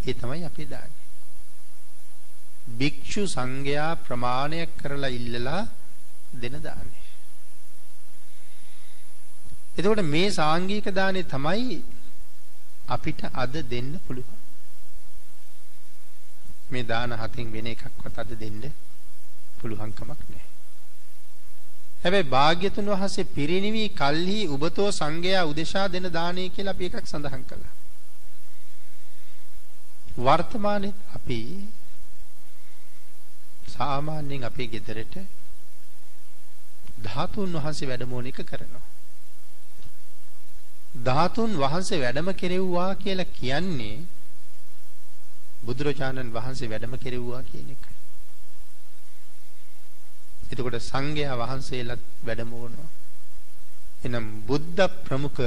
ඒ 0.03 0.15
තමයි 0.15 0.45
අපේ 0.45 0.67
දානය. 0.67 0.95
භික්ෂු 2.79 3.23
සංඝයා 3.27 3.93
ප්‍රමාණයක් 3.99 4.71
කරලා 4.77 5.11
ඉල්ලලා 5.11 5.63
දෙන 6.33 6.57
දානේ. 6.61 7.00
එතකොට 9.81 10.03
මේ 10.07 10.29
සාංගික 10.33 10.87
දානේ 10.93 11.27
තමයි 11.27 11.79
අපිට 12.89 13.21
අද 13.35 13.55
දෙන්න 13.65 13.91
පුළුවන්. 14.01 14.39
මේ 16.71 16.85
දාන 16.85 17.13
හතෙන් 17.15 17.53
වෙන 17.53 17.67
එකක්වත් 17.69 18.17
අද 18.19 18.33
දෙන්න 18.37 18.63
පුළුවන් 19.61 19.93
කමක් 19.93 20.23
නැහැ. 20.27 20.49
හැබැයි 22.03 22.31
භාග්‍යතුන් 22.31 22.91
වහන්සේ 22.93 23.31
පිරිනිවි 23.31 23.85
කල්හි 23.91 24.39
උබතෝ 24.49 24.91
සංඝයා 24.93 25.45
උදෙසා 25.45 25.87
දෙන 25.89 26.07
දානය 26.11 26.49
කියලා 26.51 26.75
අපි 26.75 26.85
එකක් 26.87 27.07
සඳහන් 27.07 27.45
කළා. 27.45 27.75
වර්තමානයේ 30.19 30.95
අපි 31.15 31.41
සාමාන්‍යයෙන් 33.71 34.45
අපේ 34.45 34.69
ගෙදරට 34.69 35.15
ධාතුන් 37.05 37.53
වහන්සේ 37.57 37.89
වැඩමෝන 37.89 38.27
එක 38.27 38.41
කරනවා. 38.45 38.90
ධාතුන් 40.95 41.57
වහන්සේ 41.57 42.01
වැඩම 42.01 42.29
කෙරෙව්වා 42.33 42.95
කියලා 42.95 43.33
කියන්නේ 43.33 43.99
බුදුරජාණන් 45.65 46.33
වහන්සේ 46.33 46.69
වැඩම 46.69 46.95
කෙරෙව්වා 46.97 47.43
කියන 47.43 47.69
එකයි. 47.71 47.95
එතකොට 50.53 50.79
සංඝයා 50.83 51.37
වහන්සේලාත් 51.37 52.03
වැඩමවනවා. 52.25 52.89
එනම් 54.05 54.27
බුද්ධ 54.47 54.81
ප්‍රමුඛ 55.05 55.43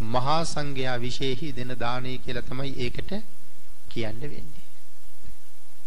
මහා 0.00 0.42
සංඝයා 0.44 0.98
විශේෂයි 0.98 1.52
දෙන 1.52 1.72
දානය 1.76 2.18
කියලා 2.18 2.42
තමයි 2.42 2.72
ඒකට 2.78 3.10
කියන්න 3.88 4.20
වෙන්නේ. 4.22 4.64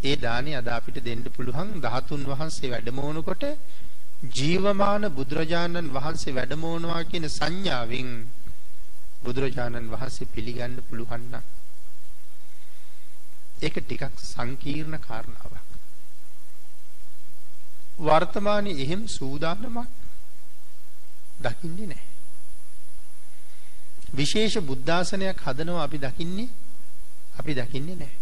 ඒ 0.04 0.16
දානි 0.16 0.56
අද 0.56 0.68
අපිට 0.68 0.98
දෙන්න 1.04 1.24
පුළුවන් 1.30 1.70
13 1.82 2.26
වහන්සේ 2.26 2.70
වැඩමවනකොට 2.70 3.44
ජීවමාන 4.34 5.04
බුදුරජාණන් 5.10 5.94
වහන්සේ 5.94 6.34
වැඩමවනවා 6.34 7.04
කියන 7.04 7.30
සංඥාවෙන් 7.30 8.12
බුදුරජාණන් 9.24 9.92
වහන්සේ 9.92 10.28
පිළිගන්න 10.28 10.76
පුළුවන් 10.84 11.24
නම් 11.24 11.46
ඒක 13.62 13.76
ටිකක් 13.76 14.14
සංකීර්ණ 14.24 15.00
කාරණාවක්. 15.00 15.66
වර්තමානයේ 18.00 18.82
එහෙම 18.84 19.02
සූදානමක් 19.10 19.90
දකින්නේ 21.42 21.88
නැහැ. 21.88 22.08
විශේෂ 24.12 24.56
බුද්ධාසනයක් 24.62 25.40
හදනවා 25.40 25.84
අපි 25.84 25.98
දකින්නේ 26.00 26.50
අපි 27.38 27.54
දකින්නේ 27.54 27.96
නැහැ. 27.96 28.18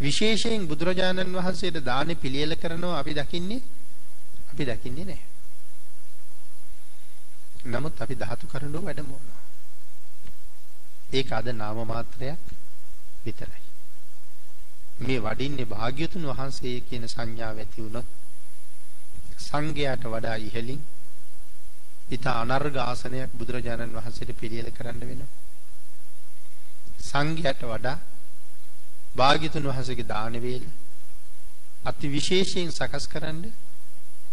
විශේෂයෙන් 0.00 0.66
බුදුරජාණන් 0.66 1.34
වහන්සේට 1.34 1.78
දානෙ 1.82 2.14
පිළියෙල 2.16 2.56
කරනවා 2.56 2.98
අපි 2.98 3.12
දකින්නේ 3.14 3.62
අපි 4.50 4.64
දකින්නේ 4.66 5.04
නැහැ. 5.04 5.31
නමුත් 7.64 7.94
අපි 7.96 8.14
ධාතු 8.14 8.46
කරඬුව 8.46 8.84
වැඩමවනවා. 8.84 9.40
ඒක 11.10 11.28
අද 11.30 11.46
නාම 11.52 11.78
මාත්‍රයක් 11.84 12.40
විතරයි. 13.24 13.62
මේ 14.98 15.20
වඩින්නේ 15.20 15.66
භාග්‍යතුන් 15.66 16.24
වහන්සේ 16.24 16.80
කියන 16.80 17.04
සංඥාව 17.06 17.56
ඇති 17.58 17.78
වුණොත් 17.78 18.08
සංඝයාට 19.38 20.04
වඩා 20.04 20.36
ඉහළින් 20.38 20.82
ඊට 22.08 22.26
අනර්ග 22.28 22.76
ආසනයක් 22.78 23.30
බුදුරජාණන් 23.32 23.94
වහන්සේට 23.94 24.32
පිළියෙල 24.34 24.70
කරන්න 24.70 25.00
වෙනවා. 25.02 25.30
සංඝයාට 27.02 27.62
වඩා 27.64 27.98
භාග්‍යතුන් 29.16 29.64
වහන්සේගේ 29.64 30.06
දාන 30.06 30.34
වේල 30.40 30.64
අති 31.84 32.06
විශේෂයෙන් 32.08 32.70
සකස් 32.70 33.06
කරන්න 33.08 33.42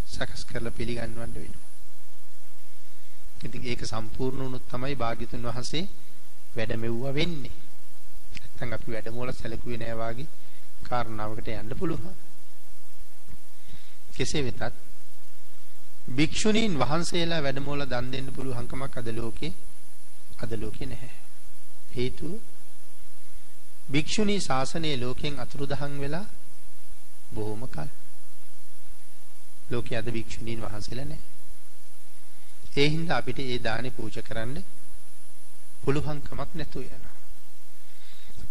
සකස් 0.08 0.42
කරලා 0.46 0.72
පිළිගන්වන්න 0.72 1.34
වෙනවා. 1.36 1.69
ඉතින් 3.40 3.64
ඒක 3.64 3.82
සම්පූර්ණ 3.86 4.42
වුණොත් 4.42 4.66
තමයි 4.68 4.96
භාග්‍යතුන් 4.96 5.44
වහන්සේ 5.44 5.86
වැඩමෙව්වා 6.56 7.14
වෙන්නේ. 7.14 7.56
නැත්නම් 8.34 8.74
අපි 8.74 8.92
වැඩමවල 8.92 9.32
සැලකුවේ 9.34 9.78
නෑ 9.78 9.96
වාගේ 9.96 10.28
කාරණාවකට 10.84 11.48
යන්න 11.54 11.76
පුළුවන්. 11.76 12.16
කෙසේ 14.14 14.44
වෙතත් 14.44 14.76
භික්ෂුණීන් 16.12 16.74
වහන්සේලා 16.76 17.42
වැඩමවල 17.42 17.84
දන් 17.86 18.12
දෙන්න 18.12 18.30
පුළුවන්කමක් 18.32 18.98
අද 18.98 19.10
ලෝකේ 19.14 19.54
අද 20.40 20.52
ලෝකේ 20.56 20.88
නැහැ. 20.88 21.14
හේතුව 21.96 22.34
භික්ෂුණී 23.90 24.42
ශාසනයේ 24.42 24.98
ලෝකෙන් 24.98 25.40
අතුරුදහන් 25.40 25.96
වෙලා 26.00 26.26
බොහොම 27.32 27.64
කල. 27.68 27.90
ලෝකයේ 29.72 30.00
අද 30.00 30.08
භික්ෂුණීන් 30.12 30.62
වහන්සේලා 30.62 31.06
නැහැ. 31.06 31.29
ඒ 32.76 32.90
හින්දා 32.90 33.18
අපිට 33.18 33.40
ඒ 33.40 33.60
දානේ 33.60 33.92
පූජා 33.92 34.24
කරන්න 34.24 34.64
පුළුවන්කමක් 35.84 36.52
නැතුව 36.54 36.84
යනවා. 36.84 37.16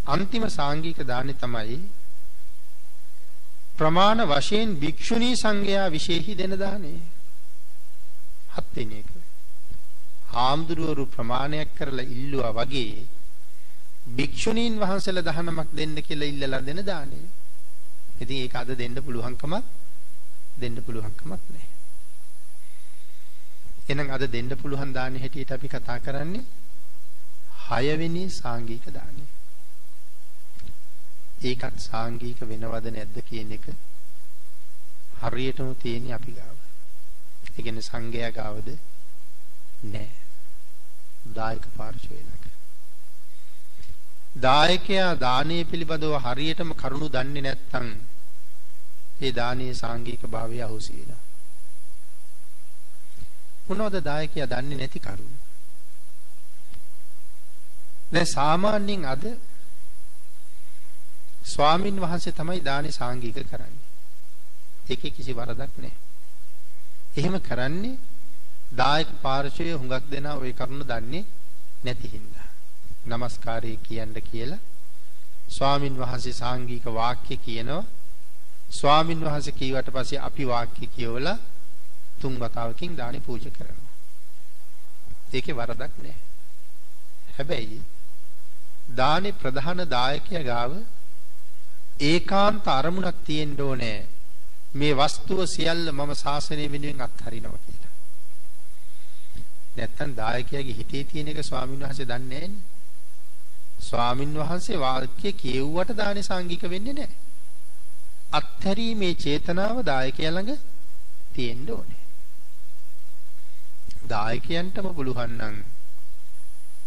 අන්තිම 0.06 0.44
සාංගික 0.48 0.98
දානේ 1.04 1.34
තමයි 1.34 1.78
ප්‍රමාණ 3.74 4.20
වශයෙන් 4.26 4.74
භික්ෂුණී 4.76 5.36
සංඝයා 5.36 5.88
විශේෂයි 5.88 6.34
දෙන 6.34 6.54
දානේ. 6.56 7.00
හත් 8.54 8.66
වෙනි 8.74 8.98
එක. 8.98 9.10
හාමුදුරුවරු 10.30 11.04
ප්‍රමාණයක් 11.06 11.70
කරලා 11.76 12.10
ඉල්ලුවා 12.14 12.52
වගේ 12.54 13.06
භික්ෂුණීන් 14.08 14.74
වහන්සේලා 14.76 15.24
දහනමක් 15.24 15.70
දෙන්න 15.72 15.96
කියලා 16.02 16.32
ඉල්ලලා 16.32 16.62
දෙන 16.62 16.80
දානේ. 16.84 17.26
ඉතින් 18.20 18.38
ඒක 18.38 18.54
අද 18.54 18.70
දෙන්න 18.74 18.96
පුළුවන්කමක් 18.96 19.64
දෙන්න 20.56 20.76
පුළුවන්කමක් 20.76 21.42
නැහැ. 21.46 21.77
එහෙනම් 23.88 24.10
අද 24.10 24.22
දෙන්න 24.28 24.50
පුළුවන් 24.54 24.92
දානේ 24.92 25.20
හැටියට 25.20 25.52
අපි 25.52 25.68
කතා 25.68 25.98
කරන්නේ 26.00 26.44
හයවෙනි 27.66 28.24
සාංගික 28.30 28.84
දානේ. 28.90 29.28
ඒකත් 31.42 31.76
සාංගික 31.80 32.40
වෙනවද 32.42 32.86
නැද්ද 32.88 33.16
කියන 33.24 33.52
එක 33.52 33.66
හරියටම 35.22 35.70
තියෙන්නේ 35.76 36.14
අපි 36.14 36.32
ගාව. 36.32 36.56
ඒ 37.48 37.62
කියන්නේ 37.62 37.82
සංඝයා 37.82 38.32
ගාවද 38.32 38.68
නෑ. 39.84 40.10
දායක 41.32 41.64
පාර්ශවයක. 41.76 42.42
දායකයා 44.38 45.14
දානීය 45.16 45.64
පිළිබඳව 45.64 46.14
හරියටම 46.24 46.70
කරුණු 46.74 47.08
දන්නේ 47.08 47.42
නැත්නම් 47.42 47.88
ඒ 49.20 49.32
දානීය 49.32 49.74
සාංගික 49.74 50.22
භාවය 50.26 50.62
අහුසි 50.62 50.92
වෙනවා. 50.92 51.27
මොනවද 53.68 53.96
දායකයා 54.02 54.46
දන්නේ 54.46 54.78
නැති 54.78 55.00
කරුණ. 55.00 55.34
දැන් 58.12 58.28
සාමාන්‍යයෙන් 58.28 59.04
අද 59.04 59.24
ස්වාමින් 61.44 62.00
වහන්සේ 62.00 62.32
තමයි 62.32 62.60
දානි 62.62 62.90
සාංගික 62.92 63.38
කරන්නේ. 63.44 63.86
ඒකේ 64.88 65.10
කිසි 65.10 65.32
වරදක් 65.32 65.74
නැහැ. 65.76 65.96
එහෙම 67.16 67.36
කරන්නේ 67.40 67.98
දායක 68.72 69.10
පාර්ශවයේ 69.22 69.74
හුඟක් 69.74 70.04
දෙනා 70.10 70.36
ওই 70.36 70.52
කරුණ 70.52 70.82
දන්නේ 70.82 71.24
නැති 71.84 72.08
හින්දා. 72.08 72.48
নমස්කාරය 73.06 73.76
කියන්න 73.78 74.16
කියලා 74.22 74.64
ස්වාමින් 75.48 75.94
වහන්සේ 75.96 76.32
සාංගික 76.34 76.84
වාක්‍ය 76.92 77.36
කියනවා. 77.38 77.84
ස්වාමින් 78.70 79.20
වහන්සේ 79.20 79.52
කීවට 79.52 79.88
පස්සේ 79.90 80.20
අපි 80.20 80.44
වාක්‍ය 80.46 80.86
කියවලා 80.86 81.38
තුන් 82.20 82.34
වතාවකින් 82.40 82.96
දානේ 82.96 83.20
පූජා 83.20 83.50
කරනවා. 83.50 83.92
ඒකේ 85.34 85.56
වරදක් 85.56 85.94
නැහැ. 85.98 86.20
හැබැයි 87.36 87.80
දානේ 88.96 89.32
ප්‍රධාන 89.32 89.82
දායකයා 89.90 90.44
ගාව 90.44 90.72
ඒකාන්ත 92.02 92.68
අරමුණක් 92.68 93.18
තියෙන්න 93.24 93.60
ඕනේ 93.60 93.98
මේ 94.74 94.94
වස්තුව 94.94 95.40
සියල්ල 95.46 95.84
මම 95.92 96.10
ශාසනය 96.14 96.64
වෙනුවෙන් 96.68 97.00
අත්හරිනවා 97.00 97.60
කියලා. 97.64 97.94
නැත්තම් 99.76 100.10
දායකයාගේ 100.16 100.74
හිතේ 100.74 101.04
තියෙන 101.04 101.28
එක 101.28 101.40
ස්වාමීන් 101.42 101.80
වහන්සේ 101.80 102.06
දන්නේ 102.06 102.40
නැහැනේ. 102.40 102.76
ස්වාමින් 103.80 104.34
වහන්සේ 104.34 104.78
වාක්‍ය 104.78 105.32
කියෙව්වට 105.34 105.96
දානේ 105.96 106.22
සාංගික 106.22 106.62
වෙන්නේ 106.64 106.94
නැහැ. 106.94 107.16
අත්හැරීමේ 108.32 109.14
චේතනාව 109.16 109.76
දායකයා 109.86 110.32
ළඟ 110.32 110.60
තියෙන්න 111.34 111.70
ඕනේ. 111.70 111.97
දායකයන්ටම 114.08 114.88
පුළුවන් 114.92 115.32
නම් 115.38 115.56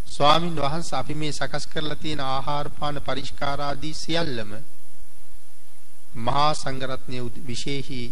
ස්වාමින් 0.07 0.55
වහන්සේ 0.57 0.97
අපි 0.97 1.13
මේ 1.15 1.31
සකස් 1.31 1.65
කරලා 1.67 1.95
තියෙන 1.95 2.21
ආහාර 2.25 2.67
පාන 2.71 3.01
පරිස්කාර 3.01 3.59
ආදී 3.61 3.93
සියල්ලම 3.95 4.51
මහා 6.17 6.51
සංඝරත්නයේ 6.53 7.23
විශේෂී 7.47 8.07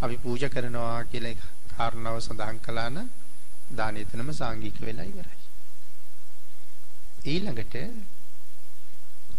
අපි 0.00 0.16
පූජා 0.18 0.48
කරනවා 0.48 1.04
කියලා 1.04 1.36
කාරණාව 1.70 2.16
සඳහන් 2.20 2.58
කළා 2.60 2.90
නම් 2.90 3.08
දාන 3.70 3.96
එතනම 3.96 4.30
සාංගික 4.32 4.76
වෙලා 4.80 5.04
ඉවරයි. 5.04 5.38
ඊළඟට 7.24 7.74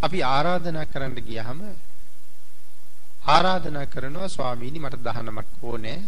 අපි 0.02 0.18
ආරාධනා 0.26 0.86
කරන්න 0.86 1.14
ගියහම 1.22 1.60
ආරාධනා 3.26 3.86
කරනවා 3.86 4.28
ස්වාමීනි 4.28 4.78
මට 4.78 5.04
දහනමක් 5.04 5.50
ඕනේ. 5.62 6.00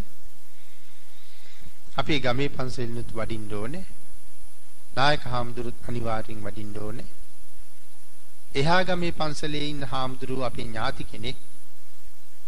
අපේ 1.99 2.21
ගමේ 2.21 2.49
පන්සලෙනුත් 2.51 3.11
වඩින්න 3.13 3.53
ඕනේ. 3.53 3.85
නායක 4.97 5.23
හාමුදුරුත් 5.25 5.79
අනිවාර්යෙන් 5.89 6.41
වඩින්න 6.41 6.77
ඕනේ. 6.79 7.09
එහා 8.55 8.83
ගමේ 8.85 9.13
පන්සලේ 9.13 9.65
ඉන්න 9.65 9.83
හාමුදුරුව 9.85 10.43
අපේ 10.43 10.65
ඥාති 10.65 11.05
කෙනෙක්. 11.05 11.39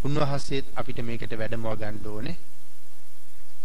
උන්වහන්සේත් 0.04 0.66
අපිට 0.74 1.00
මේකට 1.02 1.34
වැඩමව 1.34 1.74
ගන්න 1.76 1.98
ඕනේ. 2.06 2.36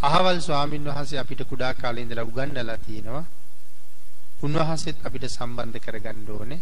අහවල් 0.02 0.42
ස්වාමින් 0.42 0.84
වහන්සේ 0.86 1.20
අපිට 1.20 1.42
කුඩා 1.46 1.74
කාලේ 1.76 2.04
ඉඳලා 2.04 2.26
උගන්වලා 2.26 2.78
තියෙනවා. 2.80 3.26
උන්වහන්සේත් 4.42 4.98
අපිට 5.04 5.30
සම්බන්ධ 5.30 5.80
කරගන්න 5.80 6.28
ඕනේ. 6.32 6.62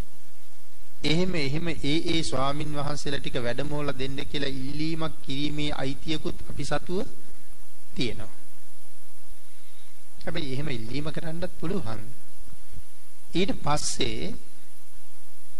එහෙම 1.03 1.35
එහෙම 1.37 1.67
ඒ 1.69 1.97
ඒ 2.09 2.21
ස්වාමින් 2.25 2.75
වහන්සේලා 2.75 3.19
ටික 3.19 3.37
වැඩමවලා 3.39 3.95
දෙන්න 3.95 4.19
කියලා 4.27 4.55
ඉල්ලීමක් 4.59 5.19
කිරීමේ 5.21 5.71
අයිතියකුත් 5.77 6.47
අපි 6.49 6.63
සතුව 6.65 7.05
තියෙනවා. 7.95 8.42
හැබැයි 10.23 10.53
එහෙම 10.53 10.69
ඉල්ලීම 10.69 11.07
කරන්නත් 11.11 11.53
පුළුවන්. 11.59 12.01
ඊට 13.33 13.51
පස්සේ 13.61 14.33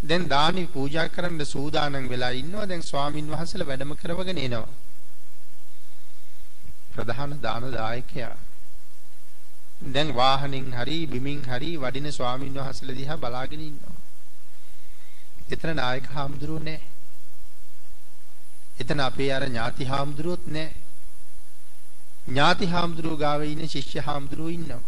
දැන් 0.04 0.28
දානි 0.28 0.64
පූජා 0.68 1.08
කරන්න 1.10 1.46
සූදානම් 1.46 2.08
වෙලා 2.08 2.34
ඉන්නවා. 2.34 2.66
දැන් 2.66 2.84
ස්වාමින් 2.84 3.28
වහන්සේලා 3.28 3.68
වැඩම 3.68 3.94
කරවගෙන 3.96 4.40
එනවා. 4.40 4.72
ප්‍රධාන 6.94 7.32
දාන 7.42 7.64
දායකයා 7.72 8.36
දැන් 9.88 10.10
වාහනින් 10.14 10.68
හරි 10.72 11.00
බිමින් 11.08 11.42
හරි 11.44 11.72
වඩින 11.78 12.12
ස්වාමින් 12.12 12.54
වහන්සේලා 12.56 12.96
දිහා 12.96 13.18
බලාගෙන 13.18 13.62
ඉන්නවා. 13.62 13.98
එතන 15.52 15.76
නායක 15.76 16.08
හාමුදුරුවෝ 16.10 16.64
නැහැ. 16.64 16.90
එතන 18.80 19.00
අපේ 19.02 19.32
අර 19.32 19.44
ඥාති 19.44 19.86
හාමුදුරුවොත් 19.86 20.48
නැහැ. 20.48 20.83
ඥාති 22.28 22.66
හාමුදුරුවෝ 22.66 23.18
ගාව 23.18 23.42
ඉන්න 23.44 23.68
ශිෂ්‍ය 23.68 24.00
හාමුදුරුවෝ 24.00 24.50
ඉන්නවා. 24.50 24.84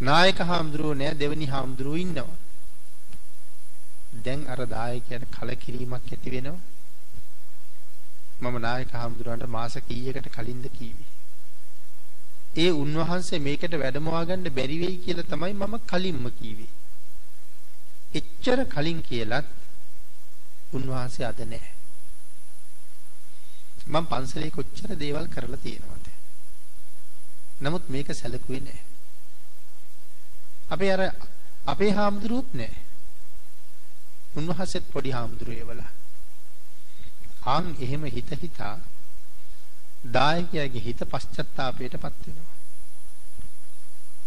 නායක 0.00 0.38
හාමුදුරුවෝ 0.42 0.94
නැහැ 0.94 1.18
දෙවනි 1.18 1.46
හාමුදුරුවෝ 1.46 1.96
ඉන්නවා. 1.96 2.36
දැන් 4.24 4.46
අර 4.48 4.60
දායකයන්ට 4.66 5.26
කලකිරීමක් 5.30 6.06
ඇති 6.12 6.30
වෙනවා. 6.30 6.60
මම 8.40 8.56
නායක 8.58 8.90
හාමුදුරුවන්ට 8.92 9.46
මාස 9.48 9.76
කීයකට 9.88 10.28
කලින්ද 10.28 10.66
කීවේ. 10.68 11.10
ඒ 12.56 12.70
උන්වහන්සේ 12.74 13.38
මේකට 13.38 13.74
වැඩමවා 13.74 14.24
ගන්න 14.24 14.54
බැරි 14.54 14.78
වෙයි 14.78 14.96
කියලා 14.96 15.30
තමයි 15.30 15.52
මම 15.52 15.74
කලින්ම 15.86 16.26
කීවේ. 16.30 16.72
එච්චර 18.14 18.60
කලින් 18.66 19.00
කියලත් 19.02 19.46
උන්වහන්සේ 20.72 21.26
අද 21.26 21.40
නැහැ. 21.44 21.73
මම 23.86 24.06
පන්සලේ 24.06 24.50
කොච්චර 24.50 24.90
දේවල් 24.96 25.26
කරලා 25.28 25.56
තියෙනවද? 25.58 26.06
නමුත් 27.60 27.88
මේක 27.88 28.08
සැලකුවේ 28.12 28.60
නැහැ. 28.60 28.84
අපේ 30.70 30.92
අර 30.92 31.02
අපේ 31.66 31.92
හාමුදුරුවොත් 31.92 32.54
නැහැ. 32.54 32.82
උන්වහන්සේත් 34.36 34.90
පොඩි 34.90 35.10
හාමුදුරුවෝ 35.10 35.58
ඒවලා. 35.58 35.92
ආන් 37.46 37.76
එහෙම 37.78 38.04
හිත 38.06 38.30
හිතා 38.42 38.76
දායකයාගේ 40.12 40.82
හිත 40.82 41.00
පශ්චත්තාපයටපත් 41.06 42.26
වෙනවා. 42.26 42.54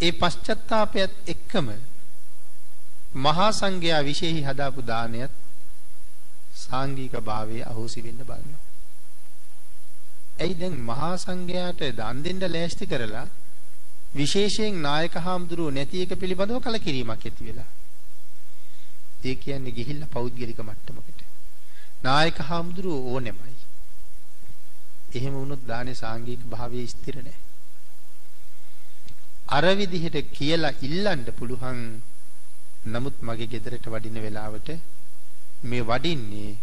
ඒ 0.02 0.12
පශ්චත්තාපයත් 0.13 1.13
එක්කම 1.28 1.67
මහා 3.17 3.52
සංඝයා 3.52 4.04
විශේෂයි 4.04 4.43
හදාපු 4.43 4.82
දානයත් 4.84 5.34
සාංගික 6.56 7.13
භාවයේ 7.22 7.63
අහෝසි 7.63 8.04
වෙන්න 8.04 8.24
බලනවා. 8.24 8.66
ඇයි 10.39 10.56
දැන් 10.56 10.76
මහා 10.82 11.13
සංඝයාට 11.17 11.82
දන් 11.93 12.23
දෙන්න 12.23 12.43
ලෑස්ති 12.47 12.86
කරලා 12.86 13.26
විශේෂයෙන් 14.13 14.82
නායක 14.82 15.15
හාමුදුරුවෝ 15.19 15.71
නැති 15.71 16.02
එක 16.02 16.12
පිළිබඳව 16.15 16.60
කලකිරීමක් 16.62 17.12
ඇති 17.21 17.43
වෙලා. 17.43 17.69
ඒ 19.23 19.36
කියන්නේ 19.36 19.71
ගිහිල්ලා 19.71 20.10
පෞද්ගලික 20.10 20.60
මට්ටමකට. 20.60 21.19
නායක 22.04 22.38
හාමුදුරුවෝ 22.41 23.13
ඕනෙමයි. 23.13 23.56
එහෙම 25.13 25.34
වුණොත් 25.34 25.63
දානේ 25.65 25.95
සාංගික 25.95 26.41
භාවයේ 26.45 26.88
ස්ථිර 26.88 27.17
නැහැ. 27.17 27.43
අර 29.50 29.65
විදිහට 29.76 30.17
කියලා 30.32 30.78
ඉල්ලන්න 30.82 31.26
පුළුවන් 31.34 31.82
නමුත් 32.88 33.17
මගේ 33.21 33.47
ගෙදරට 33.47 33.86
වඩින 33.88 34.17
වෙලාවට 34.19 34.69
මේ 35.63 35.84
වඩින්නේ 35.84 36.58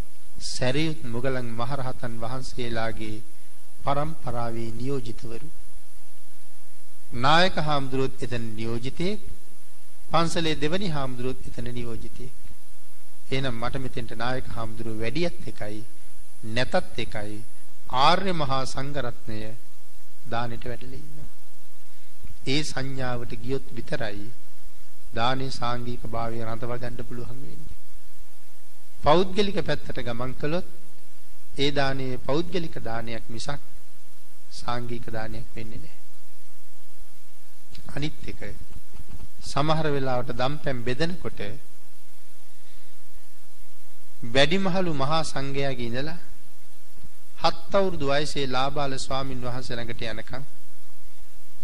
සැරියුත් 0.47 1.01
මුගලන් 1.07 1.49
මහරහතන් 1.53 2.15
වහන්සේලාගේ 2.21 3.17
පරම්පරාවේ 3.85 4.71
නියෝජිතවරු. 4.73 5.49
නායක 7.17 7.57
හාමුදුරුවොත් 7.61 8.23
එතන 8.23 8.45
නියෝජිතයෙක් 8.55 9.21
පන්සලේ 10.11 10.57
දෙවනි 10.57 10.89
හාමුදුරුවොත් 10.89 11.47
එතන 11.47 11.69
නියෝජිතයෙක් 11.71 12.35
එහෙනම් 13.27 13.57
මට 13.57 13.77
මෙතෙන්ට 13.79 14.13
නායක 14.17 14.47
හාමුදුරුවෝ 14.49 15.01
වැඩියත් 15.01 15.39
එකයි 15.47 15.81
නැතත් 16.47 16.99
එකයි 16.99 17.37
ආර්ය 18.01 18.33
මහා 18.35 18.63
සංඝරත්නය 18.67 19.39
දානෙට 20.31 20.65
වැඩලා 20.65 20.99
ඉන්නවා. 20.99 21.31
ඒ 22.47 22.61
සංඥාවට 22.63 23.33
ගියොත් 23.37 23.67
විතරයි 23.73 24.27
දානේ 25.15 25.51
සාංගික 25.53 26.03
භාවය 26.07 26.41
රඳව 26.45 26.73
ගන්න 26.79 26.99
පුළුවන් 27.03 27.39
වෙන්නේ. 27.43 27.79
පෞද්ගලික 29.03 29.59
පැත්තට 29.63 30.01
ගමන් 30.01 30.35
කළොත් 30.35 30.69
ඒ 31.57 31.71
දානේ 31.73 32.21
පෞද්ගලික 32.21 32.77
දානයක් 32.81 33.25
මිසක් 33.29 33.63
සාංගික 34.55 35.07
දානයක් 35.09 35.47
වෙන්නේ 35.55 35.81
නැහැ. 35.81 36.03
අනිත් 37.95 38.17
එක 38.27 38.41
සමහර 39.45 39.87
වෙලාවට 39.89 40.35
දම්පැන් 40.35 40.79
බෙදනකොට 40.83 41.41
වැඩිමහලු 44.35 44.93
මහා 44.95 45.23
සංඝයාගේ 45.25 45.89
ඉඳලා 45.91 46.19
හත් 47.43 47.73
අවුරුදු 47.75 48.07
වයසේ 48.07 48.47
ලාබාල 48.47 48.93
ස්වාමින් 48.99 49.41
වහන්සේ 49.41 49.77
ළඟට 49.77 50.05
යනකම් 50.05 50.45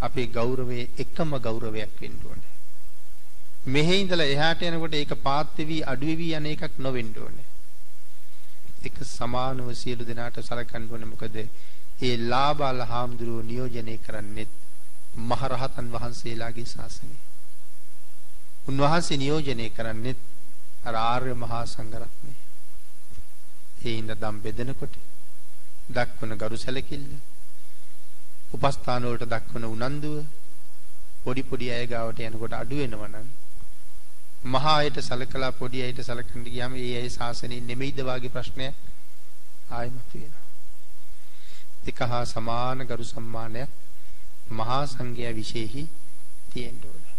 අපේ 0.01 0.27
ගෞරවයේ 0.29 0.91
එකම 0.99 1.31
ගෞරවයක් 1.39 1.95
වෙන්න 2.01 2.19
ඕනේ. 2.25 2.51
මෙහි 3.67 3.97
ඉඳලා 4.01 4.33
එහාට 4.35 4.63
යනකොට 4.63 4.95
ඒක 4.95 5.13
පාත් 5.23 5.57
වෙවි 5.59 5.79
අඩු 5.85 6.07
වෙවි 6.07 6.29
යන 6.35 6.47
එකක් 6.47 6.79
නොවෙන්න 6.79 7.13
ඕනේ. 7.19 7.49
ඒක 8.85 8.97
සමානව 9.09 9.69
සියලු 9.75 10.05
දෙනාට 10.05 10.39
සලකන්න 10.41 10.91
ඕනේ 10.91 11.11
මොකද 11.13 11.37
ඒ 12.01 12.17
ලාබාල 12.25 12.81
හාමුදුරුවෝ 12.85 13.43
නියෝජනය 13.43 13.95
කරන්නේ 13.99 14.49
මහරහතන් 15.25 15.89
වහන්සේලාගේ 15.91 16.67
ශාසනය. 16.67 17.17
උන්වහන්සේ 18.69 19.17
නියෝජනය 19.17 19.67
කරන්නේ 19.71 20.17
අර 20.85 20.95
ආර්ය 20.97 21.35
මහා 21.35 21.65
සංඝරත්නය. 21.67 22.35
ඒ 23.81 23.93
හින්දා 23.93 24.17
දම් 24.17 24.37
බෙදනකොට 24.41 24.95
දක්වන 25.91 26.33
ගරු 26.37 26.57
සැලකිල්ල 26.57 27.07
උපස්ථාන 28.53 29.05
වලට 29.05 29.29
දක්වන 29.29 29.65
උනන්දුව 29.67 30.17
පොඩි 31.23 31.43
පොඩි 31.45 31.71
අය 31.71 31.87
ගාවට 31.87 32.21
යනකොට 32.23 32.55
අඩු 32.55 32.77
වෙනවා 32.77 33.09
නම් 33.09 33.29
මහා 34.47 34.77
අයට 34.77 34.99
සලකලා 35.03 35.53
පොඩි 35.55 35.83
අයට 35.83 36.01
සලකන්න 36.03 36.47
ගියාම 36.47 36.75
ඒ 36.77 36.93
අය 36.97 37.09
ශාසනයේ 37.11 37.61
නෙමෙයිද 37.63 37.99
වාගේ 38.03 38.31
ප්‍රශ්නයක් 38.31 38.75
ආයෙමත් 39.71 40.15
වෙනවා. 40.15 40.50
එක 41.87 41.99
හා 42.01 42.25
සමාන 42.25 42.79
ගරු 42.87 43.05
සම්මානයක් 43.05 43.71
මහා 44.51 44.85
සංඝයා 44.87 45.33
විශේෂයි 45.33 45.85
තියෙන්න 46.53 46.81
ඕනේ. 46.85 47.17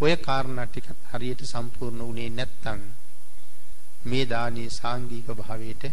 ඔය 0.00 0.16
කාරණා 0.16 0.66
ටිකත් 0.66 0.98
හරියට 1.10 1.42
සම්පූර්ණ 1.44 2.04
වුණේ 2.04 2.30
නැත්නම් 2.30 2.80
මේ 4.04 4.24
දානීය 4.24 4.70
සාංගික 4.70 5.26
භාවයට 5.32 5.84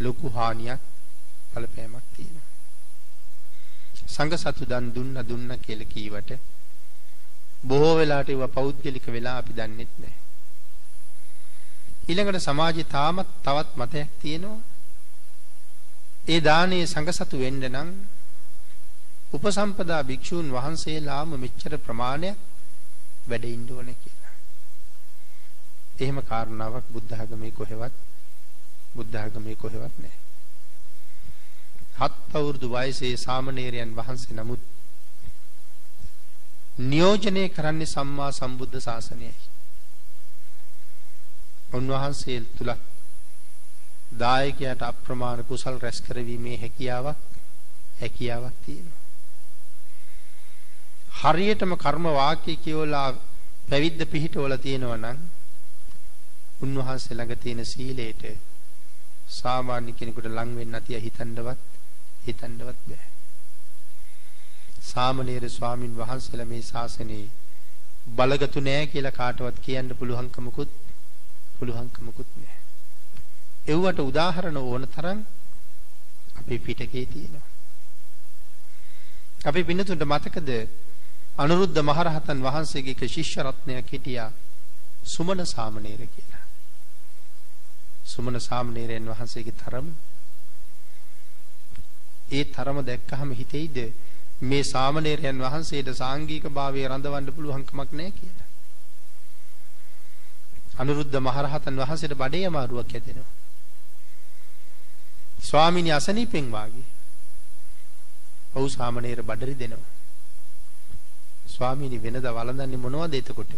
ලොකු 0.00 0.26
හානියක් 0.28 0.80
බලපෑමක් 1.52 2.06
තියෙනවා. 2.16 2.48
සංඝ 4.06 4.36
සතු 4.36 4.64
දන් 4.64 4.86
දුන්න 4.94 5.16
දුන්න 5.28 5.50
කියලා 5.58 5.92
කීවට 5.92 6.30
බොහෝ 7.64 7.94
වෙලාට 7.96 8.28
ඒවා 8.28 8.48
පෞද්ගලික 8.48 9.06
වෙලා 9.06 9.36
අපි 9.38 9.52
දන්නෙත් 9.52 9.92
නැහැ. 9.98 10.22
ඊළඟට 12.08 12.40
සමාජයේ 12.40 12.84
තාමත් 12.86 13.28
තවත් 13.42 13.70
මතයක් 13.76 14.10
තියෙනවා. 14.22 14.75
ඒ 16.26 16.40
දානයේ 16.40 16.86
සංඝසතු 16.86 17.36
වෙන්න 17.38 17.64
නම් 17.68 17.90
උපසම්පදා 19.32 20.02
භික්ෂූන් 20.02 20.48
වහන්සේලාම 20.50 21.30
මෙච්චර 21.36 21.72
ප්‍රමාණයක් 21.78 22.38
වැඩ 23.28 23.44
ඉන්න 23.46 23.66
ඕනේ 23.70 23.96
කියලා. 23.96 24.34
එහෙම 25.98 26.18
කාරණාවක් 26.22 26.86
බුද්ධ 26.90 27.08
ධර්මයේ 27.10 27.52
කොහෙවත් 27.52 27.94
බුද්ධ 28.94 29.12
ධර්මයේ 29.12 29.56
කොහෙවත් 29.56 29.94
නැහැ. 29.98 30.22
හත් 31.98 32.34
අවුරුදු 32.34 32.68
වයසේ 32.68 33.14
සාමණේරයන් 33.16 33.92
වහන්සේ 33.94 34.36
නමුත් 34.36 34.62
නියෝජනය 36.80 37.44
කරන්නේ 37.50 37.86
සම්මා 37.86 38.30
සම්බුද්ධ 38.32 38.78
ශාසනයයි. 38.80 39.32
උන්වහන්සේ 41.72 42.40
තුල 42.56 42.70
දායකයාට 44.14 44.82
අප්‍රමාණ 44.82 45.44
කුසල් 45.44 45.78
රැස් 45.78 45.98
කරවීමේ 46.00 46.56
හැකියාවක් 46.56 47.18
හැකියාවක් 48.00 48.56
තියෙනවා. 48.64 49.02
හරියටම 51.22 51.72
කර්ම 51.76 52.06
වාක්‍ය 52.14 52.56
කියවලා 52.58 53.08
පැවිද්ද 53.68 54.00
පිහිටවල 54.06 54.56
තියෙනවා 54.58 54.98
නම් 54.98 55.18
උන්වහන්සේ 56.60 57.14
ළඟ 57.14 57.38
තියෙන 57.38 57.64
සීලයට 57.64 58.22
සාමාන්‍ය 59.30 59.92
කෙනෙකුට 59.92 60.28
ලං 60.28 60.50
වෙන්න 60.56 60.76
තිය 60.82 60.98
හිතන්නවත් 60.98 61.60
හිතන්නවත් 62.24 62.80
බෑ. 62.84 63.06
සාමණේර 64.82 65.44
ස්වාමින් 65.50 65.96
වහන්සේලා 65.96 66.46
මේ 66.46 66.62
ශාසනයේ 66.62 67.24
බලගතු 68.14 68.60
නෑ 68.60 68.86
කියලා 68.86 69.12
කාටවත් 69.12 69.58
කියන්න 69.60 69.96
පුළුවන්කමකුත් 69.98 70.70
පුළුවන්කමකුත් 71.58 72.30
නෑ. 72.36 72.55
එව්වට 73.66 74.00
උදාහරණ 74.00 74.56
ඕන 74.58 74.86
තරම් 74.88 75.18
අපේ 76.36 76.58
පිටකේ 76.60 77.06
තියෙනවා. 77.06 77.46
අපි 79.42 79.64
පින්නතුන්ට 79.64 80.04
මතකද 80.04 80.50
අනුරුද්ධ 81.36 81.80
මහරහතන් 81.82 82.38
වහන්සේගේ 82.42 82.94
එක 82.94 83.02
ශිෂ්‍ය 83.06 83.40
රත්නයක් 83.42 83.88
හිටියා 83.88 84.30
සුමන 85.04 85.40
සාමණේර 85.46 86.02
කියලා. 86.08 86.44
සුමන 88.06 88.40
සාමණේරයන් 88.40 89.08
වහන්සේගේ 89.08 89.54
තරම 89.54 89.86
ඒ 92.30 92.44
තරම 92.46 92.78
දැක්කහම 92.82 93.30
හිතෙයිද 93.32 93.76
මේ 94.42 94.64
සාමණේරයන් 94.64 95.38
වහන්සේට 95.40 95.88
සාංගික 95.94 96.44
භාවයේ 96.50 96.88
රඳවන්න 96.88 97.32
පුළුවන් 97.32 97.64
කමක් 97.64 97.90
නැහැ 97.92 98.12
කියලා. 98.12 98.48
අනුරුද්ධ 100.78 101.18
මහරහතන් 101.20 101.76
වහන්සේට 101.76 102.14
බඩේ 102.14 102.46
අමාරුවක් 102.46 102.90
ඇතිවෙනවා. 102.90 103.35
ස්වාමිනී 105.46 105.92
අසනීපෙන් 105.92 106.46
වාගේ. 106.50 106.86
ඔව් 108.54 108.66
සාමණේර 108.68 109.22
බඩරි 109.22 109.54
දෙනවා. 109.54 109.92
ස්වාමීනි 111.48 111.98
වෙනද 111.98 112.26
වළඳන්නේ 112.28 112.82
මොනවද 112.84 113.14
එතකොට? 113.14 113.52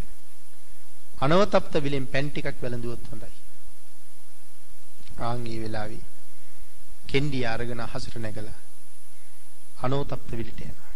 අනවතප්ත 1.21 1.75
විලෙන් 1.85 2.07
පැන් 2.07 2.31
ටිකක් 2.31 2.63
වැළඳුවොත් 2.63 3.11
හොඳයි. 3.11 3.33
ආන් 5.21 5.47
ඒ 5.47 5.59
වෙලාවේ 5.63 6.05
කෙන්ඩිය 7.07 7.47
අරගෙන 7.47 7.81
අහසට 7.81 8.15
නැගලා 8.17 8.59
අනෝතප්ත 9.83 10.31
විලට 10.33 10.61
යනවා. 10.61 10.93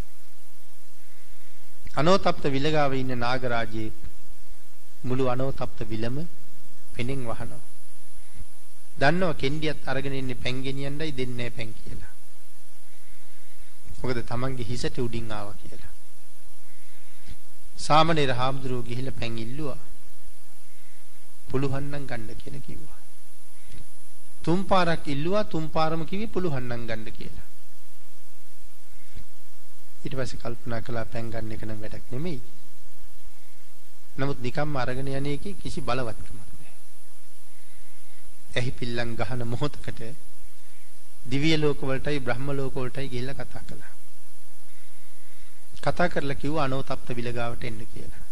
අනෝතප්ත 1.97 2.45
විල 2.55 2.69
ගාව 2.71 2.93
ඉන්න 2.95 3.19
නාගරාජයේ 3.19 3.91
මුළු 5.05 5.25
අනෝතප්ත 5.29 5.79
විලම 5.91 6.17
පෙනෙන් 6.95 7.23
වහනවා. 7.25 7.72
දන්නවා 8.99 9.35
කෙන්ඩියත් 9.35 9.87
අරගෙන 9.87 10.15
ඉන්නේ 10.15 10.35
පැන් 10.37 10.63
ගෙනියන්නයි 10.63 11.13
දෙන්නේ 11.13 11.51
පැන් 11.51 11.71
කියලා. 11.75 12.13
මොකද 13.99 14.19
තමන්ගේ 14.23 14.69
හිසට 14.69 14.99
උඩින් 14.99 15.31
ආවා 15.31 15.55
කියලා. 15.55 15.93
සාමණේර 17.79 18.33
හාමුදුරුවෝ 18.35 18.83
ගිහිල්ලා 18.83 19.19
පැන් 19.21 19.39
ඉල්ලුවා. 19.39 19.81
පුළුවන් 21.49 21.87
නම් 21.91 22.05
ගන්න 22.07 22.37
කියලා 22.37 22.67
කිව්වා. 22.67 23.01
තුන් 24.45 24.61
පාරක් 24.65 25.07
ඉල්ලුවා 25.07 25.45
තුන් 25.45 25.67
පාරම 25.71 26.07
කිව්වේ 26.07 26.33
පුළුවන් 26.35 26.69
නම් 26.69 26.87
ගන්න 26.87 27.13
කියලා. 27.13 27.49
ඊට 30.05 30.15
පස්සේ 30.15 30.43
කල්පනා 30.43 30.81
කළා 30.81 31.07
පැන් 31.07 31.31
ගන්න 31.31 31.53
එක 31.53 31.65
නම් 31.65 31.81
වැඩක් 31.81 32.07
නෙමෙයි. 32.11 32.41
නමුත් 34.19 34.39
නිකම්ම 34.41 34.77
අරගෙන 34.77 35.09
යන්නේ 35.11 35.55
කිසි 35.55 35.81
බලවත්කමක් 35.81 36.42
නැහැ. 38.55 38.61
එහි 38.61 38.71
පිල්ලම් 38.71 39.17
ගහන 39.17 39.43
මොහොතකට 39.45 40.03
දිව්‍ය 41.27 41.57
ලෝක 41.57 41.81
වලටයි 41.81 42.19
බ්‍රහ්ම 42.19 42.51
ලෝක 42.51 42.75
වලටයි 42.75 43.09
ගිහිල්ලා 43.09 43.35
කතා 43.35 43.63
කළා. 43.69 43.93
කතා 45.83 46.09
කරලා 46.09 46.35
කිව්වා 46.35 46.65
අනෝතප්ත 46.65 47.09
විලගාවට 47.09 47.65
එන්න 47.65 47.87
කියලා. 47.87 48.23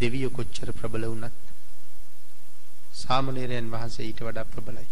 දෙවියෝ 0.00 0.30
කොච්චර 0.30 0.72
ප්‍රබල 0.72 1.06
වුණත් 1.06 1.32
සාමණේරයන් 2.92 3.70
වහන්සේ 3.70 4.06
ඊට 4.06 4.20
වඩා 4.20 4.44
ප්‍රබලයි. 4.44 4.86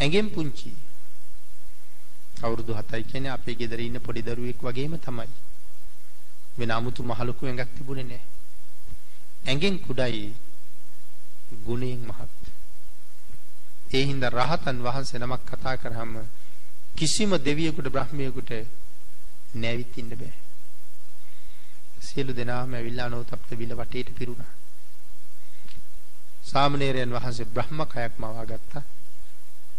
ඇඟෙන් 0.00 0.30
පුංචි. 0.30 0.76
අවුරුදු 2.42 2.72
7යි 2.72 3.04
කියන්නේ 3.04 3.30
අපේ 3.30 3.54
ගෙදර 3.54 3.80
ඉන්න 3.80 4.00
පොඩි 4.00 4.22
දරුවෙක් 4.22 4.62
වගේම 4.62 4.98
තමයි. 4.98 5.28
වෙන 6.58 6.70
아무තු 6.70 7.02
මහලුකු 7.02 7.46
ඇඟක් 7.46 7.74
තිබුණේ 7.76 8.04
නැහැ. 8.04 8.37
ඇඟෙන් 9.46 9.78
කුඩයි 9.78 10.34
ගුණයෙන් 11.64 12.02
මහත්. 12.06 12.30
ඒ 13.94 14.04
හින්දා 14.04 14.28
රහතන් 14.28 14.82
වහන්සේ 14.82 15.18
නමක් 15.18 15.40
කතා 15.50 15.76
කරාම 15.76 16.12
කිසිම 16.96 17.30
දෙවියෙකුට 17.38 17.88
බ්‍රහ්මියෙකුට 17.88 18.50
නැවිත් 19.54 19.98
ඉන්න 19.98 20.08
බෑ. 20.08 20.34
සියලු 22.00 22.32
දෙනාම 22.36 22.74
ඇවිල්ලා 22.74 23.06
අනෝතප්ත 23.06 23.50
විල 23.50 23.76
වටේට 23.76 24.10
පිරුණා. 24.14 24.52
සාමණේරයන් 26.44 27.10
වහන්සේ 27.10 27.44
බ්‍රහ්ම 27.44 27.80
කයක් 27.84 28.12
මවා 28.18 28.44
ගත්තා. 28.44 28.82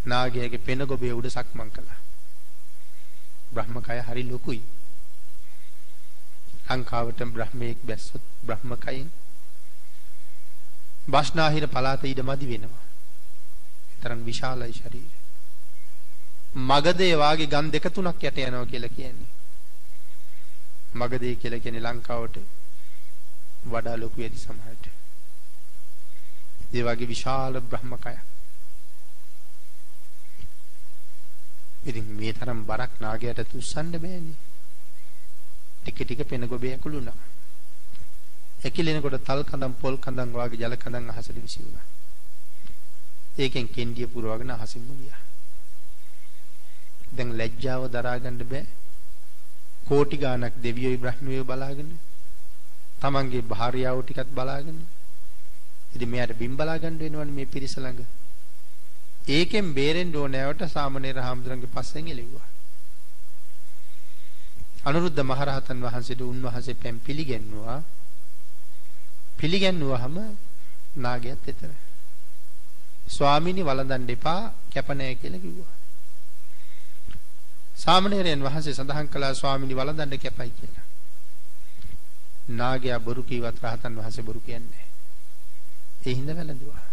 නාගයාගේ 0.06 0.58
පෙන 0.58 0.86
ගොබේ 0.86 1.12
උඩ 1.12 1.28
සක්මන් 1.28 1.69
කළා. 1.69 2.00
බ්‍රහ්ම 3.54 3.82
කය 3.82 4.00
හරි 4.02 4.24
ලොකුයි. 4.24 4.62
ලංකාවට 6.69 7.24
බ්‍රහ්මයෙක් 7.24 7.80
බැස්සොත් 7.84 8.22
බ්‍රහ්ම 8.43 8.76
කයින් 8.76 9.12
බස්නාහිර 11.10 11.65
පළාත 11.67 12.04
ඉඩමදි 12.04 12.45
වෙනවා. 12.52 12.86
තරම් 14.02 14.22
විශාලයි 14.24 14.74
ශරීරය. 14.74 15.17
මගදේ 16.56 17.15
වාගේ 17.15 17.48
ගම් 17.48 17.67
දෙක 17.72 17.86
තුනක් 17.93 18.24
යට 18.24 18.38
යනවා 18.39 18.65
කියලා 18.65 18.89
කියන්නේ. 18.89 19.30
මගදේ 20.93 21.36
කියලා 21.36 21.60
කියන්නේ 21.60 21.86
ලංකාවට 21.88 22.36
වඩා 23.65 23.98
ලොකු 23.98 24.22
ඇති 24.22 24.38
සමහරට. 24.38 24.86
ඒ 26.74 26.84
වගේ 26.84 27.08
විශාල 27.08 27.54
බ්‍රහ්මකයක්. 27.62 28.19
ඉතින් 31.86 32.06
මේ 32.13 32.34
තරම් 32.34 32.60
බරක් 32.65 32.93
නාගයට 33.00 33.39
තුස්සන්න 33.52 33.91
බෑනේ. 33.95 34.38
ටික 35.82 35.98
ටික 35.98 36.22
පෙන 36.24 36.48
ගොබේ 36.48 36.74
ඇකුළුණා. 36.74 37.29
ඇකිලෙනකොට 38.60 39.17
තල් 39.22 39.41
කඳන් 39.43 39.74
පොල් 39.74 39.95
කඳන් 39.98 40.32
වාගේ 40.32 40.60
ජල 40.60 40.76
කඳන් 40.76 41.10
අහසට 41.12 41.38
විසි 41.38 41.60
වුණා. 41.60 41.86
ඒකෙන් 43.38 43.67
කෙන්ඩිය 43.67 44.08
පුරවගෙන 44.08 44.52
අහසින්ම 44.52 44.88
ගියා. 44.93 45.22
දැන් 47.13 47.30
ලැජ්ජාව 47.38 47.84
දරා 47.89 48.17
ගන්න 48.17 48.38
බෑ. 48.45 48.65
කෝටි 49.86 50.17
ගාණක් 50.17 50.56
දෙවියෝ 50.58 50.98
බ්‍රහ්මියෝ 50.98 51.43
බලාගෙන 51.43 51.91
තමන්ගේ 53.02 53.43
භාර්යාව 53.43 53.98
ටිකත් 54.02 54.32
බලාගෙන 54.32 54.80
ඉතින් 55.95 56.10
මෙයාට 56.10 56.34
බිම් 56.34 56.54
බලා 56.56 56.78
ගන්න 56.78 56.98
වෙනවනේ 56.98 57.32
මේ 57.32 57.45
පිරිස 57.45 57.76
ළඟ. 57.76 58.02
ඒකෙන් 59.30 59.74
බේරෙන්න 59.74 60.15
ඕනෑවට 60.15 60.62
සාමණේර 60.67 61.17
හාමුදුරන්ගේ 61.17 61.74
පස්සෙන් 61.76 62.08
එළෙව්වා. 62.08 62.48
අනුරුද්ධ 64.86 65.24
මහරහතන් 65.24 65.80
වහන්සේට 65.82 66.22
උන්වහන්සේ 66.24 66.76
පැම් 66.76 66.98
පිළිගැන්නුවා. 67.00 67.80
පිළිගැන්නුවාම 69.39 70.17
නාගයත් 70.97 71.47
එතන. 71.47 71.73
ස්වාමීනි 73.08 73.63
වළඳන්න 73.63 74.10
එපා 74.10 74.41
කැප 74.73 74.89
නැහැ 74.89 75.15
කියලා 75.15 75.39
කිව්වා. 75.39 75.75
සාමණේරයන් 77.75 78.43
වහන්සේ 78.43 78.73
සඳහන් 78.73 79.08
කළා 79.08 79.34
ස්වාමිනී 79.34 79.75
වළඳන්න 79.75 80.19
කැපයි 80.19 80.49
කියලා. 80.49 80.86
නාගයා 82.49 82.99
බොරු 82.99 83.23
කීවත් 83.23 83.63
රහතන් 83.63 83.95
වහන්සේ 83.95 84.23
බොරු 84.23 84.39
කියන්නේ 84.39 84.69
නැහැ. 84.69 84.88
ඒ 86.06 86.15
හින්දා 86.15 86.36
වැළඳුවා. 86.36 86.86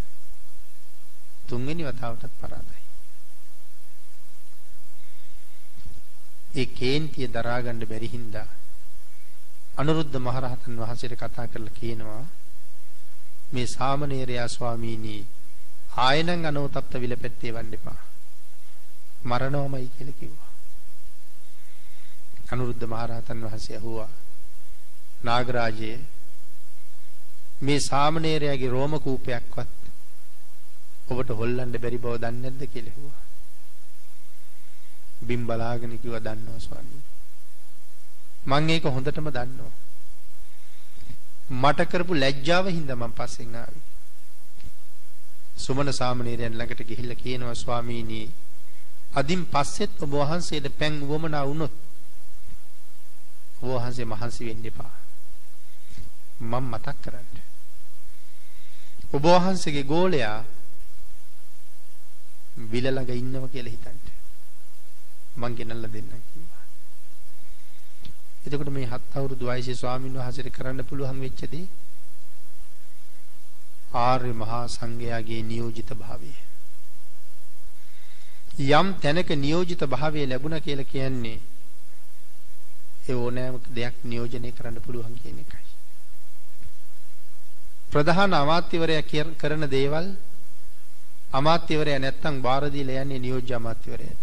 තුන්වෙනි 1.49 1.85
වතාවටත් 1.85 2.39
පරාදයි. 2.41 2.83
ඒ 6.57 6.67
කේන්තිය 6.79 7.29
දරා 7.29 7.61
ගන්න 7.61 7.89
බැරි 7.89 8.09
හින්දා 8.09 8.47
අනුරුද්ධ 9.77 10.17
මහරහතන් 10.19 10.77
වහන්සේට 10.79 11.15
කතා 11.15 11.47
කරලා 11.47 11.75
කියනවා 11.75 12.25
මේ 13.53 13.67
සාමණේරයා 13.69 14.49
ස්වාමීනි 14.49 15.17
ආයනං 15.99 16.47
අනෝතප්ත 16.47 16.93
විලපැත්තේ 16.97 17.53
වන්න 17.53 17.75
එපා. 17.75 18.01
මරණවමයි 19.25 19.89
කියලා 19.89 20.19
කිව්වා. 20.21 20.53
අනුරුද්ධ 22.53 22.87
මහරහතන් 22.87 23.45
වහන්සේ 23.45 23.77
අහුවා 23.77 24.13
නාගරාජයේ 25.23 25.99
මේ 27.63 27.81
සාමණේරයාගේ 27.81 28.71
රෝම 28.71 28.95
කූපයක්වත් 29.01 29.75
ඔබට 31.09 31.31
හොල්ලන්න 31.33 31.77
බැරි 31.77 31.99
බව 31.99 32.15
දන්නේ 32.17 32.43
නැද්ද 32.45 32.63
කියලා 32.73 32.93
ඇහුවා. 32.93 33.25
බිම් 35.23 35.43
බලාගෙන 35.47 35.99
කිව්වා 35.99 36.21
දන්නවා 36.21 36.61
ස්වාමී. 36.61 37.05
මම 38.47 38.69
ඒක 38.69 38.85
හොඳටම 38.87 39.29
දන්නවා. 39.31 39.75
මට 41.53 41.81
කරපු 41.85 42.15
ලැජ්ජාව 42.15 42.67
හින්දා 42.69 42.97
මම 42.97 43.13
පස්සෙන් 43.13 43.55
ආවේ. 43.55 43.85
සුමන 45.57 45.93
සාමණේරයන් 45.93 46.55
ළඟට 46.55 46.83
ගිහිල්ලා 46.85 47.17
කියනවා 47.17 47.55
ස්වාමීනි 47.55 48.21
අදින් 49.13 49.43
පස්සෙත් 49.47 50.03
ඔබ 50.03 50.13
වහන්සේට 50.13 50.67
පැන් 50.79 51.03
උවමනා 51.05 51.45
වුණොත් 51.47 51.75
ඔබ 53.61 53.69
වහන්සේ 53.71 54.05
මහන්සි 54.05 54.43
වෙන්න 54.45 54.65
එපා. 54.65 54.95
මම 56.41 56.65
මතක් 56.71 56.97
කරන්න. 57.03 57.37
ඔබ 59.13 59.25
වහන්සේගේ 59.25 59.85
ගෝලයා 59.85 60.39
විල 62.71 62.87
ළඟ 62.87 63.13
ඉන්නවා 63.13 63.49
කියලා 63.49 63.73
හිතන්න. 63.73 63.99
මං 65.37 65.53
ගෙනල්ලා 65.55 65.89
දෙන්නම් 65.89 66.11
කිව්වා. 66.11 66.26
එතකොට 68.47 68.71
මේ 68.71 68.87
හත් 68.87 69.13
අවුරුදු 69.13 69.45
වයසේ 69.47 69.75
ස්වාමීන් 69.75 70.15
වහන්සේට 70.15 70.51
කරන්න 70.51 70.85
පුළුවන් 70.85 71.19
වෙච්ච 71.21 71.41
දේ 71.47 71.67
ආර්ය 73.97 74.33
මහා 74.33 74.65
සංඝයාගේ 74.69 75.43
නියෝජිත 75.43 75.91
භාවය. 75.95 76.33
යම් 78.71 78.89
තැනක 78.97 79.31
නියෝජිත 79.37 79.83
භාවය 79.87 80.27
ලැබුණා 80.27 80.61
කියලා 80.61 80.85
කියන්නේ 80.87 81.39
ඒ 83.09 83.15
ඕනෑම 83.15 83.57
දෙයක් 83.71 83.97
නියෝජනය 84.05 84.51
කරන්න 84.53 84.79
පුළුවන් 84.81 85.15
කියන 85.17 85.39
එකයි. 85.39 85.65
ප්‍රධාන 87.93 88.33
අමාත්‍යවරයා 88.35 89.05
කරන 89.35 89.65
දේවල් 89.69 90.09
අමාත්‍යවරයා 91.33 91.99
නැත්තම් 91.99 92.43
බාර 92.43 92.65
දීලා 92.71 93.03
යන්නේ 93.03 93.19
නියෝජ්‍ය 93.19 93.55
අමාත්‍යවරයාට. 93.55 94.23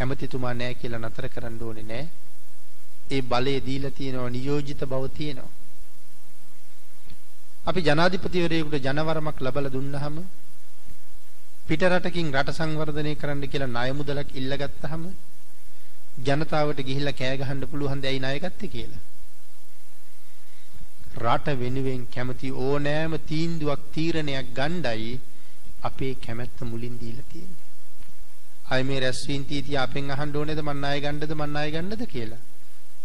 ඇමතිතුමා 0.00 0.54
නැහැ 0.54 0.74
කියලා 0.74 1.02
නතර 1.02 1.26
කරන්න 1.28 1.62
ඕනේ 1.62 1.82
නැහැ. 1.84 2.23
ඒ 3.10 3.20
බලය 3.22 3.60
දීලා 3.60 3.90
තියෙනවා 3.90 4.30
නියෝජිත 4.30 4.82
බව 4.84 5.02
තියෙනවා. 5.08 5.50
අපි 7.66 7.80
ජනාධිපතිවරයෙකුට 7.80 8.84
ජනවරමක් 8.86 9.38
ලබලා 9.40 9.72
දුන්නාම 9.72 10.16
පිට 11.66 11.82
රටකින් 11.82 12.32
රට 12.32 12.52
සංවර්ධනය 12.52 13.12
කරන්න 13.14 13.44
කියලා 13.48 13.70
ණය 13.70 13.90
මුදලක් 13.92 14.30
ඉල්ලගත්තාම 14.34 15.04
ජනතාවට 16.18 16.80
ගිහිල්ලා 16.88 17.18
කෑ 17.20 17.36
ගහන්න 17.36 17.66
පුළුවන් 17.66 18.02
දෙයි 18.02 18.18
ණය 18.18 18.38
ගත්තේ 18.38 18.68
කියලා. 18.68 19.02
රට 21.16 21.56
වෙනුවෙන් 21.58 22.02
කැමති 22.06 22.50
ඕනෑම 22.50 23.12
තීන්දුවක් 23.26 23.82
තීරණයක් 23.92 24.48
ගණ්ඩයි 24.54 25.20
අපේ 25.82 26.14
කැමැත්ත 26.16 26.58
මුලින් 26.62 26.98
දීලා 26.98 27.28
තියෙන්නේ. 27.32 27.62
අය 28.70 28.82
මේ 28.82 29.00
රැස්වීම් 29.00 29.44
තීතිය 29.44 29.76
අපෙන් 29.76 30.10
අහන්න 30.10 30.36
ඕනේද 30.36 30.60
මන් 30.60 30.76
ණය 30.76 30.98
ගන්නද 31.00 31.32
මන් 31.32 31.50
ණය 31.50 31.70
ගන්නද 31.70 32.04
කියලා. 32.06 32.42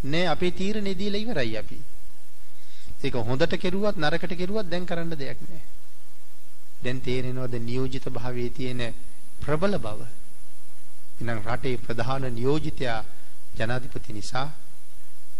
නෑ 0.04 0.28
අපේ 0.28 0.52
තීරණේ 0.52 0.96
දීලා 0.96 1.20
ඉවරයි 1.20 1.58
අපි. 1.58 1.80
ඒක 3.04 3.14
හොඳට 3.24 3.58
කෙරුවත් 3.58 3.98
නරකට 3.98 4.34
කෙරුවත් 4.36 4.70
දැන් 4.70 4.86
කරන්න 4.86 5.16
දෙයක් 5.16 5.40
නෑ. 5.42 5.62
දැන් 6.84 7.02
තේරෙනවද 7.02 7.56
නියෝජිත 7.62 8.06
භාවයේ 8.10 8.50
තියෙන 8.52 8.82
ප්‍රබල 9.42 9.78
බව. 9.78 10.08
එහෙනම් 11.20 11.44
රටේ 11.46 11.78
ප්‍රධාන 11.80 12.34
නියෝජිතයා 12.34 13.04
ජනාධිපති 13.56 14.14
නිසා 14.14 14.48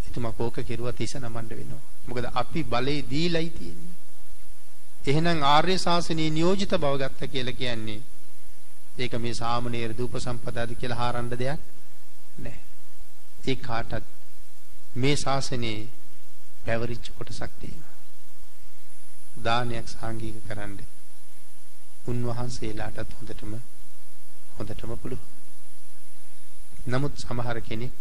එතුමා 0.06 0.32
කෝක 0.32 0.60
කෙරුවත් 0.62 1.00
ඉස 1.00 1.14
නමන්න 1.16 1.48
වෙනවා. 1.50 1.82
මොකද 2.06 2.24
අපි 2.34 2.62
බලේ 2.64 3.02
දීලයි 3.02 3.50
තියෙන්නේ. 3.50 3.96
එහෙනම් 5.06 5.42
ආර්ය 5.44 5.78
ශාසනයේ 5.78 6.30
නියෝජිත 6.30 6.72
බව 6.76 6.94
ගත්ත 6.98 7.20
කියලා 7.26 7.52
කියන්නේ 7.54 8.00
ඒක 8.98 9.12
මේ 9.16 9.34
සාමණේර 9.34 9.92
දූප 9.94 10.14
සම්පදාද 10.18 10.70
කියලා 10.74 10.98
හාරන්න 10.98 11.30
දෙයක් 11.32 11.60
නැහැ. 12.38 12.62
ඒ 13.46 13.56
කාටත් 13.58 14.19
මේ 14.92 15.16
ශාසනයේ 15.16 15.88
පැවරිච්ච 16.64 17.06
කොටසක් 17.12 17.52
තියෙනවා. 17.60 17.96
දානයක් 19.38 19.88
සාංගික 19.88 20.36
කරන්න 20.46 20.78
උන්වහන්සේලාටත් 22.06 23.12
හොඳටම 23.12 23.52
හොඳටම 24.56 24.92
පුළුවන්. 24.96 25.28
නමුත් 26.86 27.14
සමහර 27.18 27.60
කෙනෙක් 27.60 27.92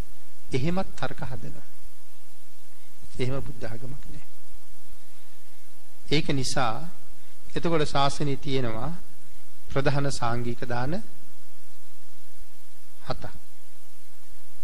එහෙමත් 0.52 0.90
තර්ක 0.96 1.22
හදනවා. 1.24 1.68
එහෙම 3.20 3.36
බුද්ධ 3.42 3.66
ආගමක් 3.66 4.04
නෑ. 4.06 4.26
ඒක 6.10 6.28
නිසා 6.30 6.76
එතකොට 7.50 7.86
ශාසනයේ 7.88 8.38
තියෙනවා 8.38 8.92
ප්‍රධාන 9.70 10.12
සාංගික 10.12 10.62
දාන 10.66 10.94
හතක්. 13.06 13.49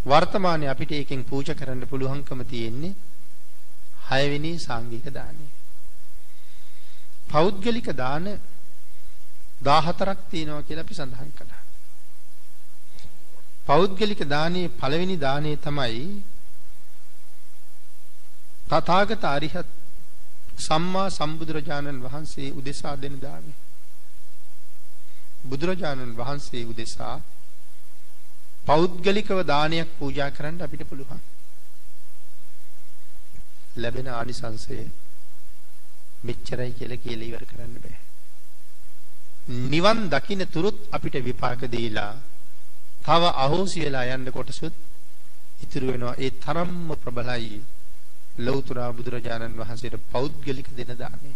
වර්තමානයේ 0.05 0.69
අපිට 0.69 0.91
ඒකෙන් 0.91 1.21
පූජා 1.23 1.55
කරන්න 1.55 1.87
පුළුවන්කම 1.87 2.41
තියෙන්නේ 2.43 2.95
හයවෙනි 4.09 4.51
සාංගික 4.59 5.05
දානය. 5.09 5.45
පෞද්ගලික 7.29 7.87
දාන 7.93 8.25
14ක් 9.61 10.19
තියෙනවා 10.31 10.63
කියලා 10.63 10.85
අපි 10.85 10.93
සඳහන් 10.93 11.31
කළා. 11.31 11.63
පෞද්ගලික 13.65 14.21
දානයේ 14.27 14.69
පළවෙනි 14.71 15.17
දානය 15.17 15.51
තමයි 15.57 16.05
තථාගත 18.69 19.23
අරිහත් 19.25 19.69
සම්මා 20.59 21.09
සම්බුදුරජාණන් 21.09 22.03
වහන්සේ 22.03 22.49
උදෙසා 22.51 22.95
දෙන 22.95 23.15
දානය. 23.19 23.51
බුදුරජාණන් 25.45 26.17
වහන්සේ 26.17 26.63
උදෙසා 26.65 27.15
පෞද්ගලිකව 28.65 29.39
දානයක් 29.45 29.89
පූජා 29.97 30.29
කරන්න 30.31 30.61
අපිට 30.61 30.83
පුළුවන්. 30.83 31.21
ලැබෙන 33.75 34.07
ආනිසංසය 34.09 34.77
මෙච්චරයි 36.23 36.71
කියලා 36.71 36.97
කියලා 36.97 37.29
ඉවර 37.29 37.43
කරන්න 37.45 37.75
බෑ. 37.77 37.97
නිවන් 39.67 39.99
දකින්න 40.09 40.43
තුරුත් 40.47 40.77
අපිට 40.91 41.15
විපාක 41.21 41.61
දීලා 41.67 42.13
තව 43.01 43.23
අහෝසි 43.37 43.79
වෙලා 43.81 44.05
යන්න 44.09 44.31
කොටසුත් 44.31 44.75
ඉතුරු 45.61 45.85
වෙනවා. 45.87 46.15
ඒ 46.17 46.31
තරම්ම 46.37 46.87
ප්‍රබලයි 46.95 47.61
ලෞතර 48.39 48.77
බුදුරජාණන් 48.91 49.59
වහන්සේට 49.59 49.95
පෞද්ගලික 50.11 50.69
දෙන 50.71 50.91
දාණය. 50.95 51.31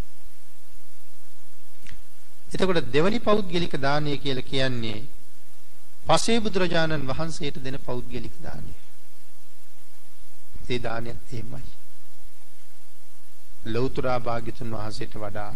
එතකොට 2.51 2.91
දෙවනි 2.91 3.19
පෞද්ගලික 3.19 3.73
දානය 3.77 4.17
කියලා 4.17 4.49
කියන්නේ 4.51 4.99
පසේ 6.09 6.39
බුදුරජාණන් 6.39 7.07
වහන්සේට 7.07 7.57
දෙන 7.57 7.77
පෞද්ගලික 7.79 8.35
දානය. 8.39 8.73
ඒ 10.67 10.79
දානයත් 10.79 11.19
එහෙමයි. 11.27 11.67
ලෞතර 13.65 14.05
භාග්‍යතුන් 14.19 14.69
වහන්සේට 14.71 15.13
වඩා 15.15 15.51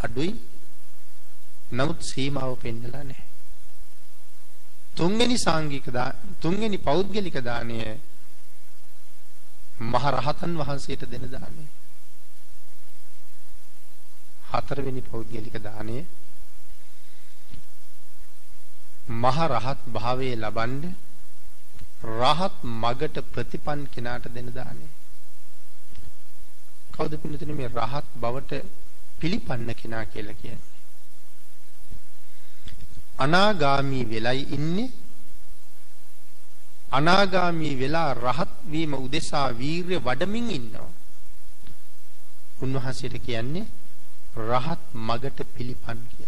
අඩුයි. 0.00 0.32
නමුත් 1.72 2.00
සීමාව 2.02 2.52
පෙන්නලා 2.56 3.04
නැහැ. 3.04 3.26
තුන්වෙනි 4.94 5.36
සාංගික 5.38 5.86
තුන්වෙනි 6.40 6.78
පෞද්ගලික 6.78 7.36
දානය 7.40 7.78
මහ 9.82 10.04
රහතන් 10.12 10.52
වහන්සේට 10.56 11.02
දෙන 11.06 11.24
දානය. 11.28 11.64
හතරවෙනි 14.50 15.02
පෞද්ගලික 15.02 15.56
දානය 15.60 15.98
මහ 19.08 19.38
රහත් 19.48 19.80
භාවයේ 19.88 20.36
ලබන්න 20.36 20.94
රහත් 22.04 22.56
මගට 22.62 23.16
ප්‍රතිපන් 23.24 23.80
කෙනාට 23.86 24.24
දෙන 24.28 24.48
දානය. 24.50 24.86
කවුද 26.92 27.12
පිළිතුරු 27.16 27.54
මේ 27.54 27.68
රහත් 27.70 28.06
බවට 28.14 28.52
පිළිපන්න 29.20 29.70
කෙනා 29.74 30.04
කියලා 30.04 30.34
කියන්නේ? 30.34 30.76
අනාගාමි 33.18 34.00
වෙලයි 34.04 34.42
ඉන්නේ 34.50 34.90
අනාගාමි 36.90 37.70
වෙලා 37.76 38.14
රහත් 38.16 38.52
වීම 38.64 38.92
උදෙසා 38.96 39.48
වීරය 39.52 39.96
වඩමින් 39.98 40.50
ඉන්නවා. 40.50 40.90
උන්වහන්සේට 42.60 43.16
කියන්නේ 43.20 43.66
රහත් 44.38 44.82
මගට 44.96 45.38
පිළිපන් 45.54 46.00
කියලා. 46.08 46.27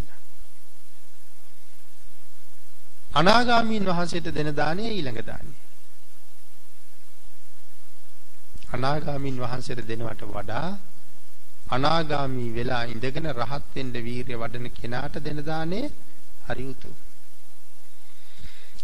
අනාගාමීන් 3.12 3.84
වහන්සේට 3.84 4.30
දෙන 4.30 4.54
දාණය 4.54 4.84
ඊළඟ 4.88 5.20
දාණය. 5.22 5.54
අනාගාමීන් 8.70 9.36
වහන්සේට 9.38 9.82
දෙනවට 9.84 10.22
වඩා 10.24 10.78
අනාගාමී 11.68 12.50
වෙලා 12.50 12.84
ඉඳගෙන 12.84 13.26
රහත් 13.32 13.64
වෙන්න 13.74 13.92
වීරිය 13.94 14.36
වඩන 14.36 14.70
කෙනාට 14.72 15.14
දෙන 15.18 15.38
දාණය 15.42 15.80
හරි 16.46 16.64
උතුම්. 16.64 16.94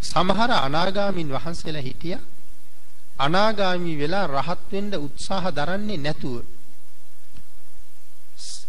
සමහර 0.02 0.50
අනාගාමීන් 0.58 1.30
වහන්සේලා 1.30 1.82
හිටියා 1.82 2.24
අනාගාමී 3.18 3.96
වෙලා 3.96 4.26
රහත් 4.28 4.62
වෙන්න 4.72 4.92
උත්සාහ 4.96 5.44
දරන්නේ 5.50 5.98
නැතුව 5.98 6.42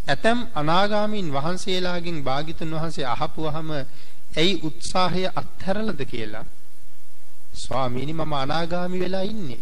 ඇතම් 0.08 0.39
අනාගාමීන් 0.53 1.32
වහන්සේලාගෙන් 1.32 2.24
භාග්‍යතුන් 2.24 2.72
වහන්සේ 2.72 3.05
අහපුවාම 3.05 3.70
ඇයි 4.38 4.55
උත්සාහය 4.63 5.23
අත්හැරලද 5.33 6.01
කියලා 6.05 6.45
ස්වාමීනි 7.55 8.13
මම 8.13 8.33
අනාගාමි 8.35 8.97
වෙලා 8.99 9.25
ඉන්නේ 9.25 9.61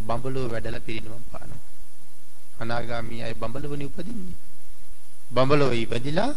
බඹලෝ 0.00 0.46
වැඩලා 0.48 0.86
පිරිනවම් 0.86 1.26
පානවා 1.32 1.62
අනාගාමී 2.60 3.20
අය 3.22 3.34
බඹලවනේ 3.34 3.86
උපදින්නේ 3.86 4.40
බඹලෝ 5.30 5.72
ඉපදිලා 5.74 6.32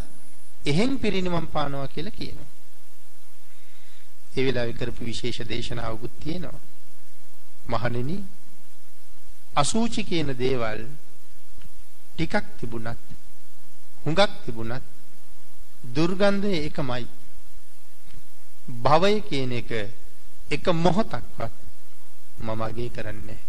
එහෙන් 0.66 1.00
පිරිනිවන් 1.00 1.48
පානවා 1.48 1.88
කියලා 1.88 2.12
කියනවා. 2.12 2.50
ඒ 4.36 4.46
වෙලාවේ 4.46 4.74
කරපු 4.74 5.06
විශේෂ 5.06 5.50
දේශනාවකුත් 5.50 6.16
තියෙනවා. 6.20 6.62
මහණෙනි 7.68 8.18
අසූචි 9.56 10.04
කියන 10.04 10.30
දේවල් 10.36 10.82
ටිකක් 12.12 12.46
තිබුණත් 12.60 13.04
හුඟක් 14.06 14.34
තිබුණත් 14.46 14.86
දුර්ගන්ධය 15.86 16.54
එකමයි. 16.68 17.06
භවය 18.84 19.14
කියන 19.22 19.52
එක 19.52 19.72
එක 20.48 20.66
මොහොතක්වත් 20.76 21.54
මම 22.40 22.62
අගේ 22.62 22.90
කරන්නේ 22.90 23.42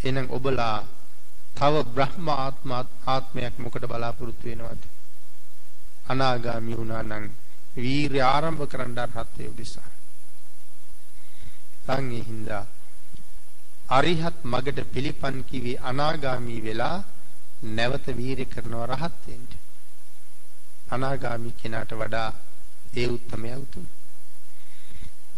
එහෙනම් 0.00 0.26
ඔබලා 0.30 0.84
තව 1.54 1.74
බ්‍රහ්ම 1.94 2.26
ආත්මයක් 3.06 3.54
මොකට 3.58 3.84
බලාපොරොත්තු 3.84 4.46
වෙනවද? 4.48 4.82
අනාගාමී 6.08 6.76
වුණා 6.76 7.02
නම් 7.02 7.24
වීර්ය 7.76 8.20
ආරම්භ 8.22 8.64
කරන්න 8.66 8.98
රහත් 8.98 9.36
උදෙසා. 9.42 9.90
සංඝේ 11.86 12.24
හින්දා 12.24 12.64
අරිහත් 13.88 14.36
මගට 14.44 14.78
පිළිපන් 14.92 15.36
කිවි 15.44 15.72
අනාගාමී 15.80 16.60
වෙලා 16.60 16.98
නැවත 17.76 18.06
වීර්ය 18.18 18.44
කරනවා 18.44 18.86
රහත් 18.86 19.18
වෙන්න. 19.26 19.61
අනාගාමී 20.94 21.54
කෙනාට 21.62 21.92
වඩා 21.94 22.30
ඒ 22.96 23.08
උත්තමයා 23.08 23.58
උතුම්. 23.58 23.86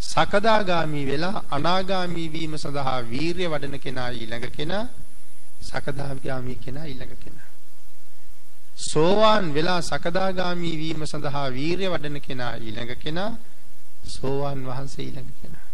සකදාගාමී 0.02 1.06
වෙලා 1.06 1.44
අනාගාමී 1.50 2.28
වීම 2.32 2.54
සඳහා 2.58 3.00
වීරිය 3.10 3.48
වඩන 3.48 3.80
කෙනා 3.80 4.10
ඊළඟ 4.10 4.46
කෙනා 4.56 4.84
සකදාගාමී 5.62 6.58
කෙනා 6.64 6.86
ඊළඟ 6.86 7.16
කෙනා. 7.24 7.50
සෝවාන් 8.90 9.46
වෙලා 9.54 9.80
සකදාගාමී 9.82 10.76
වීම 10.78 11.06
සඳහා 11.06 11.48
වීරිය 11.50 11.90
වඩන 11.90 12.20
කෙනා 12.20 12.54
ඊළඟ 12.56 12.96
කෙනා 13.04 13.30
සෝවාන් 14.06 14.66
වහන්සේ 14.66 15.04
ඊළඟ 15.04 15.32
කෙනා. 15.42 15.66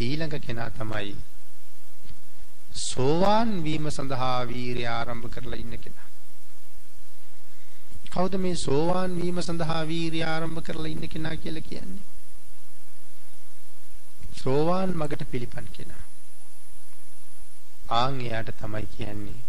ඊළඟ 0.00 0.36
කෙනා 0.40 0.70
තමයි 0.70 1.16
සෝවාන් 2.86 3.50
වීම 3.64 3.90
සඳහා 3.90 4.40
වීරිය 4.48 4.88
ආරම්භ 4.88 5.28
කරලා 5.30 5.58
ඉන්න 5.58 5.78
කෙනා. 5.78 6.05
කවුද 8.16 8.34
මේ 8.38 8.56
සෝවාන් 8.56 9.16
වීම 9.16 9.38
සඳහා 9.42 9.80
වීරිය 9.86 10.24
ආරම්භ 10.24 10.60
කරලා 10.62 10.88
ඉන්න 10.88 11.08
කෙනා 11.08 11.36
කියලා 11.36 11.64
කියන්නේ 11.64 12.04
සෝවාන් 14.36 14.90
මගට 14.92 15.22
පිළිපන් 15.26 15.66
කෙනා. 15.72 16.04
ආන් 17.90 18.20
එයාට 18.20 18.50
තමයි 18.54 18.86
කියන්නේ 18.88 19.44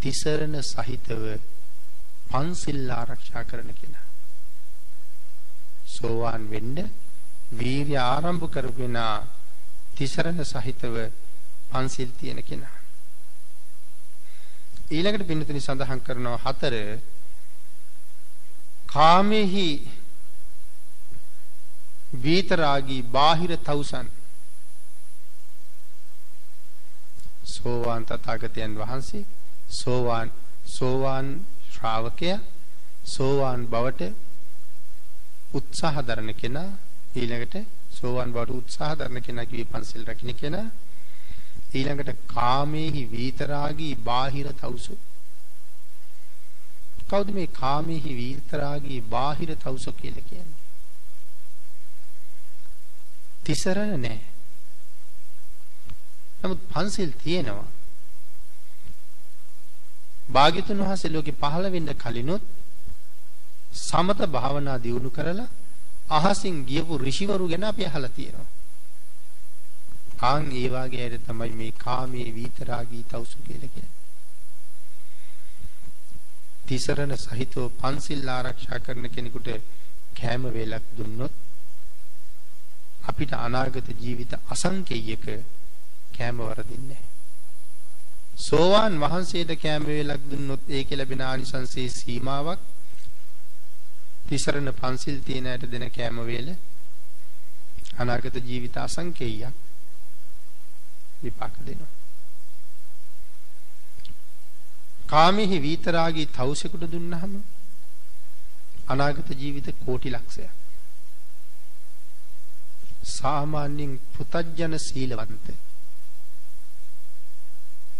තිසරණ 0.00 0.56
සහිතව 0.62 1.22
පන්සිල් 2.30 2.90
ආරක්ෂා 2.90 3.44
කරන 3.44 3.70
කෙනා. 3.74 4.06
සෝවාන් 5.88 6.44
වෙන්න 6.50 6.78
වීර්ය 7.52 7.96
ආරම්භ 8.04 8.46
කරගෙනා 8.50 9.14
තිසරණ 9.94 10.44
සහිතව 10.44 10.94
පන්සිල් 11.70 12.10
තියෙන 12.12 12.42
කෙනා. 12.44 12.76
ඊළඟට 14.90 15.26
පින්නතුනි 15.26 15.60
සඳහන් 15.60 16.00
කරනවා 16.00 16.42
හතර 16.44 16.74
කාමෙහි 18.96 19.68
වීතරාගී 22.18 23.02
බාහිර 23.10 23.52
තවුසන් 23.60 24.06
සෝවාන් 27.46 28.06
තථාගතයන් 28.06 28.76
වහන්සේ 28.76 29.24
සෝවාන් 29.70 30.28
සෝවාන් 30.68 31.28
ශ්‍රාවකයා 31.68 32.38
සෝවාන් 33.06 33.66
බවට 33.66 34.02
උත්සාහ 35.52 35.96
දරන 36.02 36.30
කෙනා 36.34 36.70
ඊළඟට 37.14 37.56
සෝවාන් 37.92 38.32
බවට 38.32 38.56
උත්සාහ 38.56 38.92
දරන 38.94 39.20
කෙනා 39.22 39.46
කිවි 39.46 39.64
පන්සල් 39.66 40.06
රකින්න 40.06 40.34
කෙනා 40.34 40.66
ඊළඟට 41.72 42.24
කාමේහි 42.28 43.02
වීතරාගී 43.10 43.94
බාහිර 44.02 44.48
තවුසු 44.54 44.96
කවුද 47.06 47.28
මේ 47.30 47.48
කාමේහි 47.54 48.12
වීතරාගී 48.14 49.00
බාහිර 49.08 49.50
තවුසු 49.56 49.90
කියලා 49.92 50.24
කියන්නේ 50.24 50.64
තිසරණ 53.44 53.92
නැහැ. 53.96 54.24
නමුත් 56.40 56.60
පන්සිල් 56.68 57.12
තියෙනවා. 57.14 57.68
භාග්‍යතුන් 60.28 60.80
වහන්සේ 60.80 61.10
ලෝකේ 61.10 61.38
පහළ 61.42 61.66
වෙන්න 61.70 61.90
කලිනුත් 61.96 62.44
සමත 63.80 64.20
භාවනා 64.28 64.78
දියුණු 64.78 65.10
කරලා 65.10 65.48
අහසින් 66.10 66.56
ගියපු 66.64 66.98
ඍෂිවරු 66.98 67.48
ගැන 67.48 67.64
අපි 67.64 67.82
අහලා 67.84 68.08
තියෙනවා. 68.10 68.50
ආන් 70.22 70.44
ඒ 70.52 70.68
වාගේ 70.68 71.04
අය 71.04 71.18
තමයි 71.20 71.52
මේ 71.52 71.72
කාමයේ 71.78 72.34
විතරාගී 72.34 73.04
තවුසු 73.04 73.38
කියලා 73.38 73.74
කියන්නේ. 73.74 73.95
තිසරණ 76.66 77.16
සහිතව 77.16 77.64
පන්සිල් 77.76 78.28
ආරක්ෂා 78.28 78.78
කරන 78.80 79.06
කෙනෙකුට 79.08 79.48
කෑම 80.14 80.42
වේලක් 80.50 80.86
දුන්නොත් 80.92 81.34
අපිට 83.04 83.32
අනාගත 83.38 83.88
ජීවිත 83.96 84.32
අසංකේයක 84.48 85.26
කෑම 86.12 86.38
වරදින්නේ 86.40 87.02
සෝවාන් 88.38 88.94
වහන්සේට 88.98 89.52
කෑම 89.56 89.84
වේලක් 89.86 90.22
දුන්නොත් 90.26 90.62
ඒකේ 90.70 90.96
ලැබෙන 90.96 91.22
ආනිසංසයේ 91.22 91.88
සීමාවක් 91.90 92.60
තිසරණ 94.26 94.72
පන්සිල් 94.74 95.18
තියෙන 95.22 95.46
ඇයට 95.46 95.70
දෙන 95.70 95.86
කෑම 95.90 96.18
වේල 96.24 96.48
අනාගත 97.96 98.36
ජීවිත 98.42 98.76
අසංකේයයක් 98.78 99.54
විපාක 101.22 101.54
දෙනවා. 101.60 101.95
කාමෙහි 105.06 105.58
විතරාගී 105.58 106.28
තවුසෙකුට 106.28 106.84
දුන්නහම 106.90 107.34
අනාගත 108.88 109.28
ජීවිත 109.32 109.68
කෝටි 109.84 110.10
ලක්ෂයක්. 110.10 110.52
සාමාන්‍යයෙන් 113.10 113.92
පුතජන 114.14 114.78
සීලවන්ත. 114.78 115.46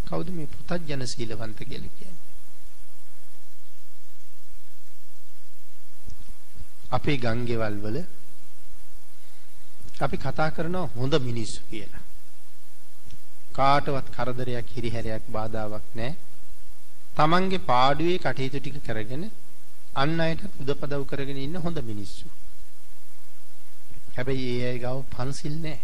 කවුද 0.07 0.29
මේ 0.31 0.49
පුතජන 0.49 1.07
සීලවන්ත 1.07 1.59
කියලා 1.61 1.95
කියන්නේ? 1.97 2.25
අපේ 6.91 7.19
ගංගෙවල් 7.19 7.77
වල 7.81 7.99
අපි 10.01 10.17
කතා 10.17 10.51
කරනවා 10.51 10.91
හොඳ 10.95 11.15
මිනිස්සු 11.21 11.61
කියලා. 11.71 12.05
කාටවත් 13.53 14.07
කරදරයක් 14.11 14.67
හිරිහැරයක් 14.69 15.25
බාධාවක් 15.29 15.87
නැහැ. 15.95 16.26
තමන්ගේ 17.17 17.67
පාඩුවේ 17.67 18.19
කටයුතු 18.19 18.59
ටික 18.59 18.79
කරගෙන 18.83 19.25
අන් 19.95 20.21
අයට 20.21 20.43
උදපදව් 20.61 21.03
කරගෙන 21.07 21.39
ඉන්න 21.39 21.57
හොඳ 21.59 21.79
මිනිස්සු 21.83 22.27
හැබැයි 24.15 24.47
ඒ 24.53 24.67
අය 24.67 24.79
ගාව 24.79 24.99
පන්සිල් 25.07 25.57
නැහැ. 25.57 25.81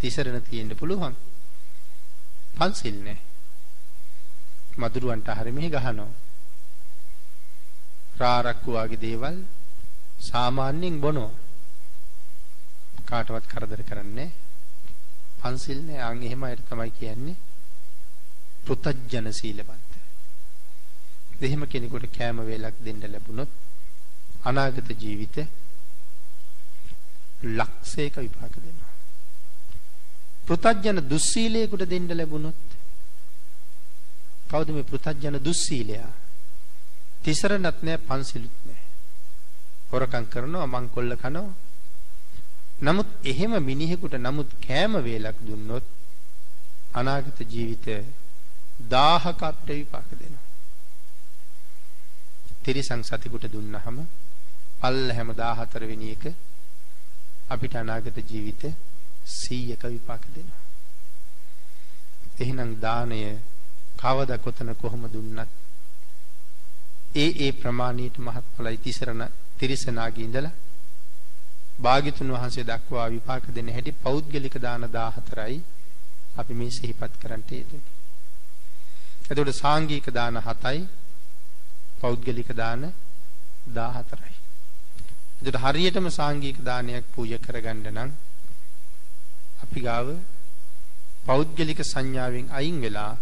තිසරණ 0.00 0.42
තියෙන්න 0.42 0.72
පුළුවන්. 0.74 1.14
පන්සිල් 2.56 2.96
නැහැ. 2.98 3.20
මදුරුවන්ට 4.76 5.28
හරි 5.30 5.52
මෙහි 5.52 5.68
ගහනවා. 5.70 6.10
රාරක්කු 8.18 8.70
වගේ 8.76 9.02
දේවල් 9.04 9.36
සාමාන්‍යයෙන් 10.20 10.96
බොනවා. 11.00 11.32
කාටවත් 13.06 13.46
කරදර 13.46 13.82
කරන්නේ 13.82 14.30
පන්සිල් 15.38 15.80
නැහැ. 15.80 16.08
අන් 16.08 16.22
එහෙම 16.22 16.42
අයට 16.42 16.66
තමයි 16.68 16.90
කියන්නේ 16.92 17.40
පෘතජන 18.64 19.28
සීලවන්ත. 19.32 19.91
එහෙම 21.42 21.66
කෙනෙකුට 21.66 22.06
කෑම 22.10 22.38
වේලක් 22.42 22.76
දෙන්න 22.80 23.02
ලැබුණොත් 23.06 23.50
අනාගත 24.42 24.88
ජීවිතේ 24.96 25.46
ලක්ෂයක 27.50 28.16
විපාක 28.16 28.54
දෙනවා. 28.56 28.92
පෘතජන 30.46 30.98
දුස්සීලයකට 31.04 31.84
දෙන්න 31.84 32.08
ලැබුණොත් 32.10 32.60
කවුද 34.48 34.68
මේ 34.70 34.84
පෘතජන 34.84 35.38
දුස්සීලයා? 35.40 36.12
තිසරණත් 37.22 37.82
නෑ 37.82 37.98
පන්සිලුත් 38.00 38.56
නෑ. 38.64 38.82
හොරකම් 39.90 40.24
කරනවා 40.26 40.66
මංකොල්ල 40.68 41.16
කනවා. 41.16 41.54
නමුත් 42.80 43.08
එහෙම 43.24 43.52
මිනිහෙකුට 43.60 44.14
නමුත් 44.18 44.50
කෑම 44.60 44.94
වේලක් 45.00 45.38
දුන්නොත් 45.40 45.86
අනාගත 46.92 47.38
ජීවිතය 47.46 47.96
1000ක 48.88 49.40
අපිට 49.42 49.68
විපාක 49.70 50.08
දෙනවා. 50.12 50.41
තිරිසන් 52.62 53.02
සතිකුට 53.02 53.44
දුන්නහම 53.48 53.98
පල්ල 54.80 55.08
හැම 55.12 55.28
14 55.34 55.86
වෙනි 55.86 56.08
එක 56.10 56.24
අපිට 57.48 57.74
අනාගත 57.74 58.16
ජීවිත 58.24 58.62
100ක 59.34 59.82
විපාක 59.86 60.22
දෙනවා. 60.28 60.60
එහෙනම් 62.38 62.70
දාණය 62.76 63.20
කවදා 63.96 64.38
කොතන 64.38 64.70
කොහොම 64.74 65.04
දුන්නත් 65.08 65.50
ඒ 67.14 67.30
ඒ 67.38 67.52
ප්‍රමාණයට 67.54 68.16
මහත්ඵලයි 68.18 68.78
තිසරණ 68.78 69.22
තිරිසනාගේ 69.58 70.24
ඉඳලා 70.24 70.52
භාග්‍යතුන් 71.78 72.30
වහන්සේ 72.30 72.64
දක්වා 72.64 73.08
විපාක 73.08 73.44
දෙන 73.50 73.68
හැටි 73.68 73.92
පෞද්ගලික 73.94 74.56
දාන 74.58 74.84
14යි 74.88 75.58
අපි 76.36 76.52
මේ 76.54 76.70
සිහිපත් 76.70 77.12
කරන්ට 77.20 77.50
යෙදුනේ. 77.52 77.92
එතකොට 79.22 79.52
සාංගික 79.54 80.06
දාන 80.10 80.36
7යි 80.40 80.80
පෞද්ගලික 82.02 82.50
දාන 82.52 82.82
14යි. 83.68 84.34
එතකොට 85.40 85.62
හරියටම 85.64 86.06
සාංගික 86.10 86.58
දානයක් 86.60 87.04
පූජා 87.14 87.38
කරගන්න 87.38 87.86
නම් 87.88 88.10
අපි 89.62 89.80
ගාව 89.80 90.08
පෞද්ගලික 91.26 91.80
සංඥාවෙන් 91.82 92.46
අයින් 92.50 92.78
වෙලා 92.80 93.12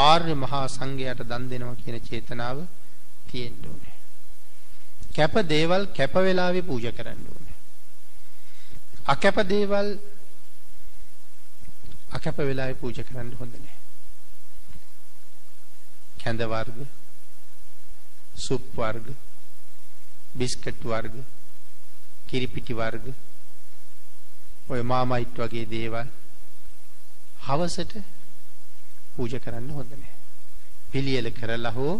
ආර්ය 0.00 0.34
මහා 0.34 0.66
සංඝයාට 0.68 1.22
දන් 1.22 1.44
දෙනවා 1.50 1.76
කියන 1.76 1.96
චේතනාව 2.00 2.58
තියෙන්න 3.28 3.64
ඕනේ. 3.64 3.96
කැප 5.16 5.34
දේවල් 5.44 5.82
කැප 5.96 6.14
වෙලාවේ 6.16 6.62
පූජා 6.62 6.92
කරන්න 6.92 7.22
ඕනේ. 7.32 7.56
අකැප 9.06 9.36
දේවල් 9.44 9.88
අකැප 12.12 12.38
වෙලාවේ 12.40 12.74
පූජා 12.74 13.04
කරන්න 13.04 13.30
හොඳ 13.40 13.54
නැහැ. 13.54 13.80
කැඳ 16.20 16.40
වර්ග, 16.44 16.78
සුප් 18.36 18.64
වර්ග, 18.74 19.06
බිස්කට් 20.34 20.82
වර්ග, 20.84 21.16
කිරිපිටි 22.28 22.74
වර්ග, 22.74 23.06
ඔය 24.68 24.82
මාමයිට් 24.82 25.36
වගේ 25.36 25.66
දේවල් 25.66 26.08
හවසට 27.42 27.92
පූජා 29.14 29.40
කරන්න 29.40 29.70
හොඳ 29.70 29.90
නැහැ. 29.92 30.14
පිළියෙල 30.90 31.28
කරලා 31.32 31.72
හෝ 31.72 31.94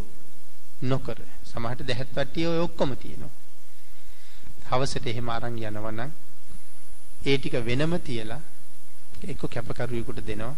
නොකර. 0.82 1.18
සමහරට 1.44 1.86
දැහත් 1.86 2.10
වට්ටිය 2.10 2.46
ඔය 2.46 2.58
ඔක්කොම 2.58 2.96
තියෙනවා. 2.96 3.34
හවසට 4.68 5.06
එහෙම 5.06 5.28
අරන් 5.28 5.58
යනවනම් 5.60 6.10
ඒ 7.22 7.36
ටික 7.38 7.54
වෙනම 7.64 7.94
තියලා 8.00 8.40
එක්ක 9.24 9.42
කැපකරුවෙකුට 9.48 10.20
දෙනවා. 10.22 10.56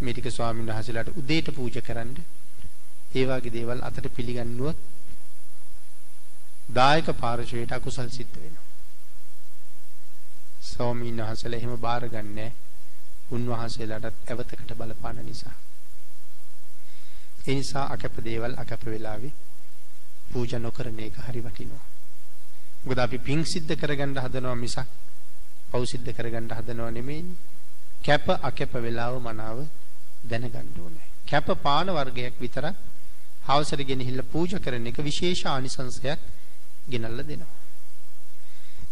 මේ 0.00 0.12
ටික 0.12 0.30
ස්වාමීන් 0.30 0.68
වහන්සේලාට 0.68 1.16
උදේට 1.16 1.48
පූජා 1.52 1.82
කරන්න. 1.82 2.14
ඒ 3.10 3.24
වගේ 3.26 3.50
දේවල් 3.50 3.80
අතට 3.82 4.06
පිළිගන්නුවොත් 4.16 4.78
දායක 6.70 7.08
පාර්ශවයට 7.14 7.72
අකුසල් 7.72 8.08
සිද්ධ 8.08 8.36
වෙනවා. 8.36 8.66
ස්වාමීන් 10.62 11.18
වහන්සේලා 11.18 11.58
එහෙම 11.58 11.74
බාරගන්නේ 11.78 12.50
උන්වහන්සේලාටත් 13.30 14.16
ඇවතකට 14.26 14.70
බලපාන 14.74 15.18
නිසා. 15.24 15.56
ඒ 17.46 17.54
නිසා 17.54 17.86
අකැප 17.88 18.16
දේවල් 18.24 18.54
අකැප 18.56 18.82
වෙලාවේ 18.86 19.32
පූජා 20.30 20.60
නොකරන 20.60 20.98
එක 21.00 21.16
හරි 21.18 21.40
වටිනවා. 21.40 21.84
මොකද 22.84 22.98
අපි 22.98 23.18
පිං 23.20 23.40
සිද්ධ 23.44 23.74
කරගන්න 23.76 24.16
හදනවා 24.16 24.54
මිසක් 24.56 24.88
පව් 25.70 25.82
සිද්ධ 25.86 26.10
කරගන්න 26.12 26.50
හදනව 26.50 26.88
නෙමෙයි. 26.90 27.24
කැප 28.04 28.26
අකැප 28.40 28.72
වෙලාව 28.76 29.14
මනාව 29.18 29.58
දැනගන්න 30.24 30.78
ඕනේ. 30.78 31.06
කැප 31.26 31.46
පාන 31.62 31.88
වර්ගයක් 31.88 32.34
විතරක් 32.38 32.76
හවසට 33.40 33.82
ගෙනහිල්ලා 33.84 34.26
පූජා 34.26 34.60
කරන 34.60 34.86
එක 34.86 34.98
විශේෂ 35.00 35.42
ආනිසංසයක් 35.46 36.20
ගෙනල්ලා 36.88 37.24
දෙනවා. 37.24 37.54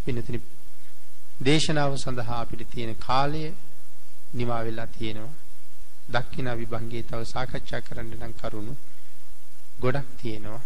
වෙනතනි 0.06 0.40
දේශනාව 1.40 1.92
සඳහා 1.96 2.38
අපිට 2.38 2.62
තියෙන 2.68 2.94
කාලය 2.98 3.42
නිමා 4.32 4.62
වෙලා 4.62 4.88
තියෙනවා. 4.88 5.36
දක්ෂිනා 6.08 6.56
විභංගයේ 6.56 7.04
තව 7.04 7.20
සාකච්ඡා 7.26 7.80
කරන්න 7.80 8.12
නම් 8.16 8.34
කරුණු 8.34 8.74
ගොඩක් 9.80 10.08
තියෙනවා. 10.16 10.62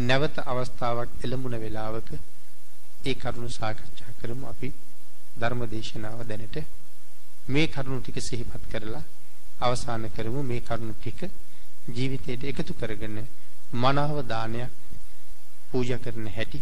නැවත 0.00 0.36
අවස්ථාවක් 0.44 1.10
එළඹුණ 1.20 1.56
වෙලාවක 1.58 2.10
ඒ 3.02 3.14
කරුණු 3.16 3.48
සාකච්ඡා 3.50 4.12
කරමු 4.20 4.44
අපි 4.46 4.68
ධර්ම 5.36 5.60
දේශනාව 5.66 6.20
දැනට 6.24 6.56
මේ 7.46 7.66
කරුණු 7.68 8.00
ටික 8.00 8.18
සිහිපත් 8.20 8.64
කරලා 8.68 9.04
අවසන් 9.60 10.04
කරමු 10.10 10.40
මේ 10.42 10.60
කරුණු 10.62 10.94
ටික 10.94 11.20
ජීවිතයට 11.94 12.42
එකතු 12.44 12.72
කරගෙන 12.74 13.16
මනාව 13.74 14.18
දානයක් 14.24 14.70
පූජා 15.70 15.98
කරන 15.98 16.26
හැටි 16.28 16.60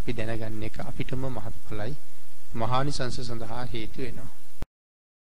අපි 0.00 0.12
දැනගන්න 0.12 0.62
එක 0.62 0.76
අපිටම 0.80 1.22
මහත්ඵලයි. 1.28 1.94
මහානිසංස 2.54 3.16
සඳහා 3.20 3.64
හේතු 3.64 4.02
වෙනවා. 4.02 4.30